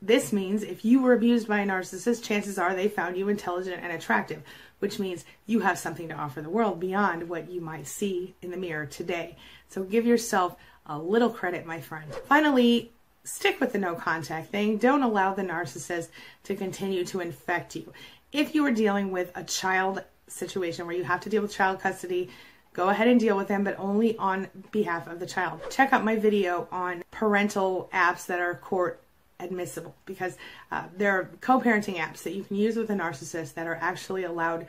This 0.02 0.32
means 0.32 0.62
if 0.62 0.86
you 0.86 1.02
were 1.02 1.14
abused 1.14 1.48
by 1.48 1.60
a 1.62 1.66
narcissist, 1.66 2.24
chances 2.24 2.60
are 2.60 2.76
they 2.76 2.88
found 2.88 3.18
you 3.18 3.30
intelligent 3.30 3.82
and 3.82 3.92
attractive, 3.92 4.44
which 4.80 5.00
means 5.00 5.26
you 5.48 5.62
have 5.62 5.80
something 5.80 6.08
to 6.10 6.16
offer 6.16 6.42
the 6.42 6.50
world 6.50 6.80
beyond 6.80 7.28
what 7.30 7.50
you 7.50 7.62
might 7.62 7.88
see 7.88 8.36
in 8.42 8.52
the 8.52 8.58
mirror 8.58 8.86
today. 8.86 9.36
So 9.70 9.84
give 9.84 10.06
yourself 10.06 10.56
a 10.86 11.00
little 11.00 11.30
credit, 11.30 11.66
my 11.66 11.82
friend. 11.82 12.14
Finally, 12.28 12.92
stick 13.28 13.60
with 13.60 13.74
the 13.74 13.78
no 13.78 13.96
contact 13.96 14.50
thing. 14.50 14.78
Don't 14.78 15.04
allow 15.04 15.34
the 15.34 15.44
narcissist 15.44 16.08
to 16.44 16.56
continue 16.56 17.04
to 17.06 17.20
infect 17.20 17.76
you. 17.76 17.92
If 18.32 18.56
you 18.56 18.66
are 18.66 18.72
dealing 18.72 19.12
with 19.12 19.32
a 19.36 19.44
child 19.44 20.04
situation 20.28 20.88
where 20.88 20.96
you 20.96 21.04
have 21.04 21.22
to 21.22 21.30
deal 21.30 21.42
with 21.42 21.54
child 21.54 21.80
custody, 21.80 22.30
go 22.74 22.90
ahead 22.90 23.08
and 23.08 23.20
deal 23.20 23.36
with 23.36 23.48
them, 23.48 23.64
but 23.64 23.78
only 23.80 24.18
on 24.18 24.48
behalf 24.72 25.08
of 25.08 25.20
the 25.20 25.26
child. 25.26 25.62
Check 25.70 25.94
out 25.94 26.04
my 26.04 26.16
video 26.16 26.68
on 26.72 27.04
parental 27.12 27.90
apps 27.94 28.26
that 28.28 28.40
are 28.40 28.56
court 28.56 29.02
admissible 29.40 29.96
because 30.06 30.38
uh, 30.72 30.84
there 30.96 31.12
are 31.12 31.30
co-parenting 31.42 31.98
apps 31.98 32.24
that 32.24 32.34
you 32.34 32.44
can 32.44 32.56
use 32.56 32.76
with 32.76 32.90
a 32.90 32.94
narcissist 32.94 33.54
that 33.54 33.68
are 33.68 33.78
actually 33.82 34.24
allowed 34.24 34.68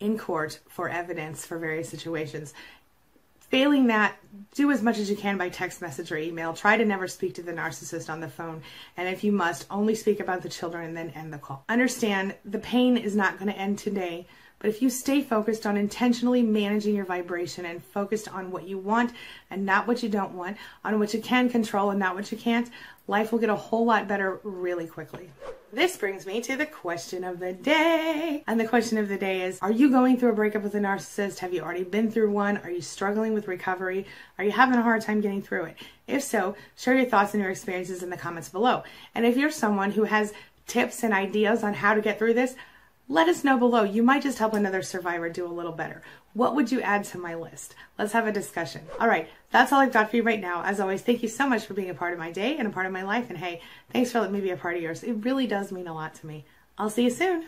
in 0.00 0.18
court 0.18 0.58
for 0.68 0.88
evidence 0.88 1.46
for 1.46 1.58
various 1.58 1.88
situations. 1.88 2.52
Failing 3.52 3.88
that, 3.88 4.16
do 4.54 4.70
as 4.70 4.82
much 4.82 4.96
as 4.96 5.10
you 5.10 5.16
can 5.16 5.36
by 5.36 5.50
text 5.50 5.82
message 5.82 6.10
or 6.10 6.16
email. 6.16 6.54
Try 6.54 6.78
to 6.78 6.86
never 6.86 7.06
speak 7.06 7.34
to 7.34 7.42
the 7.42 7.52
narcissist 7.52 8.08
on 8.08 8.20
the 8.20 8.28
phone. 8.28 8.62
And 8.96 9.06
if 9.10 9.22
you 9.22 9.30
must, 9.30 9.66
only 9.70 9.94
speak 9.94 10.20
about 10.20 10.40
the 10.40 10.48
children 10.48 10.86
and 10.86 10.96
then 10.96 11.10
end 11.10 11.34
the 11.34 11.38
call. 11.38 11.62
Understand 11.68 12.34
the 12.46 12.58
pain 12.58 12.96
is 12.96 13.14
not 13.14 13.38
going 13.38 13.52
to 13.52 13.58
end 13.58 13.78
today. 13.78 14.26
But 14.58 14.70
if 14.70 14.80
you 14.80 14.88
stay 14.88 15.20
focused 15.20 15.66
on 15.66 15.76
intentionally 15.76 16.40
managing 16.42 16.94
your 16.94 17.04
vibration 17.04 17.66
and 17.66 17.84
focused 17.84 18.26
on 18.26 18.50
what 18.50 18.66
you 18.66 18.78
want 18.78 19.12
and 19.50 19.66
not 19.66 19.86
what 19.86 20.02
you 20.02 20.08
don't 20.08 20.32
want, 20.32 20.56
on 20.82 20.98
what 20.98 21.12
you 21.12 21.20
can 21.20 21.50
control 21.50 21.90
and 21.90 22.00
not 22.00 22.14
what 22.14 22.32
you 22.32 22.38
can't, 22.38 22.70
life 23.06 23.32
will 23.32 23.38
get 23.38 23.50
a 23.50 23.56
whole 23.56 23.84
lot 23.84 24.08
better 24.08 24.40
really 24.42 24.86
quickly. 24.86 25.30
This 25.72 25.96
brings 25.96 26.26
me 26.26 26.42
to 26.42 26.56
the 26.56 26.66
question 26.66 27.24
of 27.24 27.38
the 27.38 27.54
day. 27.54 28.44
And 28.46 28.60
the 28.60 28.68
question 28.68 28.98
of 28.98 29.08
the 29.08 29.16
day 29.16 29.42
is 29.42 29.58
Are 29.62 29.72
you 29.72 29.90
going 29.90 30.18
through 30.18 30.32
a 30.32 30.34
breakup 30.34 30.62
with 30.62 30.74
a 30.74 30.80
narcissist? 30.80 31.38
Have 31.38 31.54
you 31.54 31.62
already 31.62 31.84
been 31.84 32.10
through 32.10 32.30
one? 32.30 32.58
Are 32.58 32.70
you 32.70 32.82
struggling 32.82 33.32
with 33.32 33.48
recovery? 33.48 34.06
Are 34.36 34.44
you 34.44 34.50
having 34.50 34.78
a 34.78 34.82
hard 34.82 35.00
time 35.00 35.22
getting 35.22 35.40
through 35.40 35.64
it? 35.64 35.76
If 36.06 36.22
so, 36.22 36.56
share 36.76 36.94
your 36.94 37.06
thoughts 37.06 37.32
and 37.32 37.42
your 37.42 37.50
experiences 37.50 38.02
in 38.02 38.10
the 38.10 38.18
comments 38.18 38.50
below. 38.50 38.82
And 39.14 39.24
if 39.24 39.36
you're 39.36 39.50
someone 39.50 39.92
who 39.92 40.04
has 40.04 40.34
tips 40.66 41.02
and 41.02 41.14
ideas 41.14 41.62
on 41.62 41.72
how 41.72 41.94
to 41.94 42.02
get 42.02 42.18
through 42.18 42.34
this, 42.34 42.54
let 43.08 43.28
us 43.28 43.42
know 43.42 43.58
below. 43.58 43.82
You 43.82 44.02
might 44.02 44.22
just 44.22 44.38
help 44.38 44.54
another 44.54 44.82
survivor 44.82 45.28
do 45.28 45.46
a 45.46 45.48
little 45.48 45.72
better. 45.72 46.02
What 46.34 46.54
would 46.54 46.72
you 46.72 46.80
add 46.80 47.04
to 47.04 47.18
my 47.18 47.34
list? 47.34 47.74
Let's 47.98 48.12
have 48.12 48.26
a 48.26 48.32
discussion. 48.32 48.82
All 48.98 49.06
right, 49.06 49.28
that's 49.50 49.70
all 49.70 49.80
I've 49.80 49.92
got 49.92 50.10
for 50.10 50.16
you 50.16 50.22
right 50.22 50.40
now. 50.40 50.62
As 50.62 50.80
always, 50.80 51.02
thank 51.02 51.22
you 51.22 51.28
so 51.28 51.46
much 51.46 51.66
for 51.66 51.74
being 51.74 51.90
a 51.90 51.94
part 51.94 52.14
of 52.14 52.18
my 52.18 52.32
day 52.32 52.56
and 52.56 52.66
a 52.66 52.70
part 52.70 52.86
of 52.86 52.92
my 52.92 53.02
life. 53.02 53.28
And 53.28 53.38
hey, 53.38 53.60
thanks 53.92 54.12
for 54.12 54.20
letting 54.20 54.34
me 54.34 54.40
be 54.40 54.50
a 54.50 54.56
part 54.56 54.76
of 54.76 54.82
yours. 54.82 55.02
It 55.02 55.12
really 55.24 55.46
does 55.46 55.70
mean 55.70 55.86
a 55.86 55.94
lot 55.94 56.14
to 56.14 56.26
me. 56.26 56.46
I'll 56.78 56.90
see 56.90 57.04
you 57.04 57.10
soon. 57.10 57.46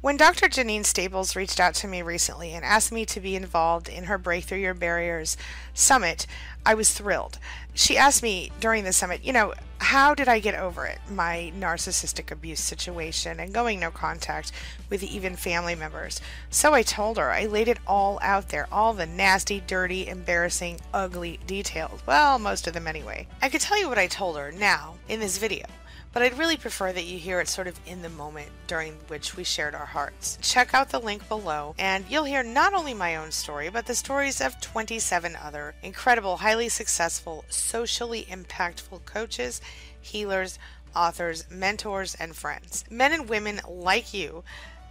When 0.00 0.16
Dr. 0.16 0.46
Janine 0.48 0.86
Staples 0.86 1.34
reached 1.34 1.58
out 1.58 1.74
to 1.74 1.88
me 1.88 2.02
recently 2.02 2.52
and 2.52 2.64
asked 2.64 2.92
me 2.92 3.04
to 3.06 3.18
be 3.18 3.34
involved 3.34 3.88
in 3.88 4.04
her 4.04 4.16
Breakthrough 4.16 4.58
Your 4.58 4.72
Barriers 4.72 5.36
summit, 5.74 6.24
I 6.64 6.74
was 6.74 6.92
thrilled. 6.92 7.40
She 7.74 7.98
asked 7.98 8.22
me 8.22 8.52
during 8.60 8.84
the 8.84 8.92
summit, 8.92 9.24
you 9.24 9.32
know, 9.32 9.54
how 9.78 10.14
did 10.14 10.28
I 10.28 10.38
get 10.38 10.54
over 10.54 10.86
it, 10.86 11.00
my 11.10 11.52
narcissistic 11.58 12.30
abuse 12.30 12.60
situation 12.60 13.40
and 13.40 13.52
going 13.52 13.80
no 13.80 13.90
contact 13.90 14.52
with 14.88 15.02
even 15.02 15.34
family 15.34 15.74
members? 15.74 16.20
So 16.48 16.74
I 16.74 16.82
told 16.82 17.16
her, 17.16 17.32
I 17.32 17.46
laid 17.46 17.66
it 17.66 17.80
all 17.84 18.20
out 18.22 18.50
there, 18.50 18.68
all 18.70 18.94
the 18.94 19.04
nasty, 19.04 19.64
dirty, 19.66 20.06
embarrassing, 20.06 20.80
ugly 20.94 21.40
details. 21.48 22.00
Well, 22.06 22.38
most 22.38 22.68
of 22.68 22.72
them 22.72 22.86
anyway. 22.86 23.26
I 23.42 23.48
could 23.48 23.62
tell 23.62 23.80
you 23.80 23.88
what 23.88 23.98
I 23.98 24.06
told 24.06 24.36
her 24.36 24.52
now 24.52 24.94
in 25.08 25.18
this 25.18 25.38
video 25.38 25.66
but 26.12 26.22
I'd 26.22 26.38
really 26.38 26.56
prefer 26.56 26.92
that 26.92 27.04
you 27.04 27.18
hear 27.18 27.40
it 27.40 27.48
sort 27.48 27.66
of 27.66 27.78
in 27.86 28.02
the 28.02 28.08
moment 28.08 28.48
during 28.66 28.94
which 29.08 29.36
we 29.36 29.44
shared 29.44 29.74
our 29.74 29.86
hearts. 29.86 30.38
Check 30.40 30.74
out 30.74 30.90
the 30.90 30.98
link 30.98 31.28
below, 31.28 31.74
and 31.78 32.04
you'll 32.08 32.24
hear 32.24 32.42
not 32.42 32.74
only 32.74 32.94
my 32.94 33.16
own 33.16 33.30
story, 33.30 33.68
but 33.68 33.86
the 33.86 33.94
stories 33.94 34.40
of 34.40 34.60
27 34.60 35.36
other 35.36 35.74
incredible, 35.82 36.38
highly 36.38 36.68
successful, 36.68 37.44
socially 37.48 38.26
impactful 38.30 39.04
coaches, 39.04 39.60
healers, 40.00 40.58
authors, 40.94 41.44
mentors, 41.50 42.14
and 42.14 42.34
friends. 42.34 42.84
Men 42.90 43.12
and 43.12 43.28
women 43.28 43.60
like 43.68 44.14
you 44.14 44.44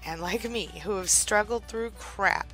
and 0.06 0.22
like 0.22 0.50
me 0.50 0.82
who 0.84 0.98
have 0.98 1.10
struggled 1.10 1.66
through 1.66 1.92
crap 1.92 2.48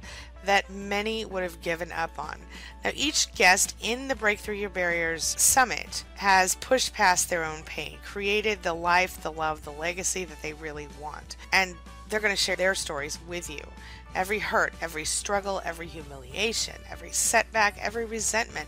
that 0.46 0.70
many 0.70 1.26
would 1.26 1.44
have 1.44 1.62
given 1.62 1.92
up 1.92 2.18
on. 2.18 2.38
Now, 2.84 2.92
each 2.96 3.34
guest 3.34 3.76
in 3.82 4.08
the 4.08 4.16
Breakthrough 4.16 4.56
Your 4.56 4.70
Barriers 4.70 5.36
Summit 5.38 6.04
has 6.16 6.56
pushed 6.56 6.94
past 6.94 7.30
their 7.30 7.44
own 7.44 7.64
pain, 7.64 7.98
created 8.04 8.62
the 8.62 8.74
life, 8.74 9.22
the 9.22 9.32
love, 9.32 9.64
the 9.64 9.72
legacy 9.72 10.26
that 10.26 10.42
they 10.42 10.54
really 10.54 10.88
want. 11.00 11.38
And 11.52 11.76
they're 12.10 12.20
going 12.20 12.36
to 12.36 12.42
share 12.42 12.56
their 12.56 12.76
stories 12.76 13.18
with 13.28 13.50
you. 13.50 13.62
Every 14.16 14.40
hurt, 14.40 14.74
every 14.82 15.06
struggle, 15.06 15.62
every 15.66 15.88
humiliation, 15.88 16.76
every 16.90 17.12
setback, 17.12 17.78
every 17.82 18.06
resentment, 18.06 18.68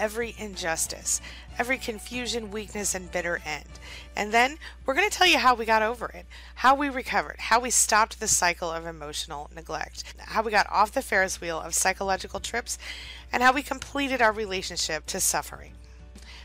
every 0.00 0.34
injustice, 0.38 1.20
every 1.58 1.78
confusion, 1.78 2.50
weakness, 2.50 2.94
and 2.94 3.12
bitter 3.12 3.40
end. 3.44 3.68
And 4.16 4.32
then 4.32 4.56
we're 4.84 4.94
going 4.94 5.08
to 5.08 5.16
tell 5.16 5.28
you 5.28 5.38
how 5.38 5.54
we 5.54 5.64
got 5.64 5.82
over 5.82 6.06
it, 6.06 6.26
how 6.56 6.74
we 6.74 6.88
recovered, 6.88 7.36
how 7.38 7.60
we 7.60 7.70
stopped 7.70 8.18
the 8.18 8.26
cycle 8.26 8.70
of 8.70 8.86
emotional 8.86 9.50
neglect, 9.54 10.02
how 10.18 10.42
we 10.42 10.50
got 10.50 10.68
off 10.70 10.90
the 10.90 11.02
Ferris 11.02 11.40
wheel 11.40 11.60
of 11.60 11.74
psychological 11.74 12.40
trips, 12.40 12.78
and 13.32 13.42
how 13.42 13.52
we 13.52 13.62
completed 13.62 14.20
our 14.20 14.32
relationship 14.32 15.06
to 15.06 15.20
suffering 15.20 15.74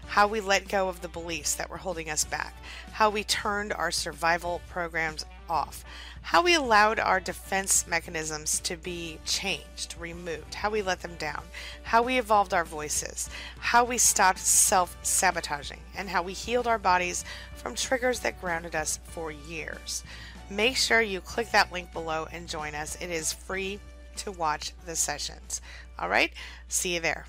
how 0.08 0.28
we 0.28 0.40
let 0.40 0.68
go 0.68 0.88
of 0.88 1.02
the 1.02 1.08
beliefs 1.08 1.56
that 1.56 1.70
were 1.70 1.78
holding 1.78 2.10
us 2.10 2.24
back, 2.24 2.54
how 2.94 3.10
we 3.10 3.24
turned 3.24 3.74
our 3.74 3.92
survival 3.92 4.62
programs 4.70 5.26
off, 5.50 5.84
how 6.22 6.42
we 6.42 6.54
allowed 6.54 7.00
our 7.00 7.20
defense 7.20 7.86
mechanisms 7.88 8.60
to 8.62 8.76
be 8.78 9.20
changed, 9.26 9.96
removed, 10.00 10.56
how 10.56 10.70
we 10.70 10.82
let 10.82 11.02
them 11.02 11.16
down, 11.18 11.44
how 11.84 12.02
we 12.02 12.18
evolved 12.18 12.54
our 12.54 12.66
voices, 12.66 13.30
how 13.60 13.84
we 13.84 13.98
stopped 13.98 14.40
self 14.40 14.98
sabotaging, 15.04 15.82
and 15.96 16.10
how 16.10 16.24
we 16.24 16.34
healed 16.34 16.68
our 16.68 16.80
bodies 16.80 17.24
from 17.56 17.76
triggers 17.76 18.20
that 18.22 18.42
grounded 18.42 18.76
us 18.76 19.00
for 19.04 19.32
years. 19.32 20.04
Make 20.50 20.78
sure 20.78 21.02
you 21.02 21.22
click 21.22 21.52
that 21.52 21.72
link 21.72 21.92
below 21.92 22.28
and 22.32 22.48
join 22.48 22.76
us. 22.76 22.96
It 23.02 23.10
is 23.10 23.34
free 23.34 23.80
to 24.18 24.32
watch 24.32 24.72
the 24.86 24.96
sessions. 24.96 25.62
All 25.98 26.10
right, 26.10 26.32
see 26.68 26.96
you 26.96 27.00
there. 27.00 27.26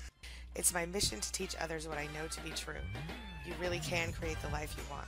It's 0.55 0.73
my 0.73 0.85
mission 0.85 1.19
to 1.19 1.31
teach 1.31 1.55
others 1.59 1.87
what 1.87 1.97
I 1.97 2.07
know 2.07 2.27
to 2.29 2.41
be 2.41 2.49
true. 2.49 2.75
You 3.45 3.53
really 3.61 3.79
can 3.79 4.11
create 4.11 4.41
the 4.41 4.49
life 4.49 4.75
you 4.77 4.83
want. 4.89 5.07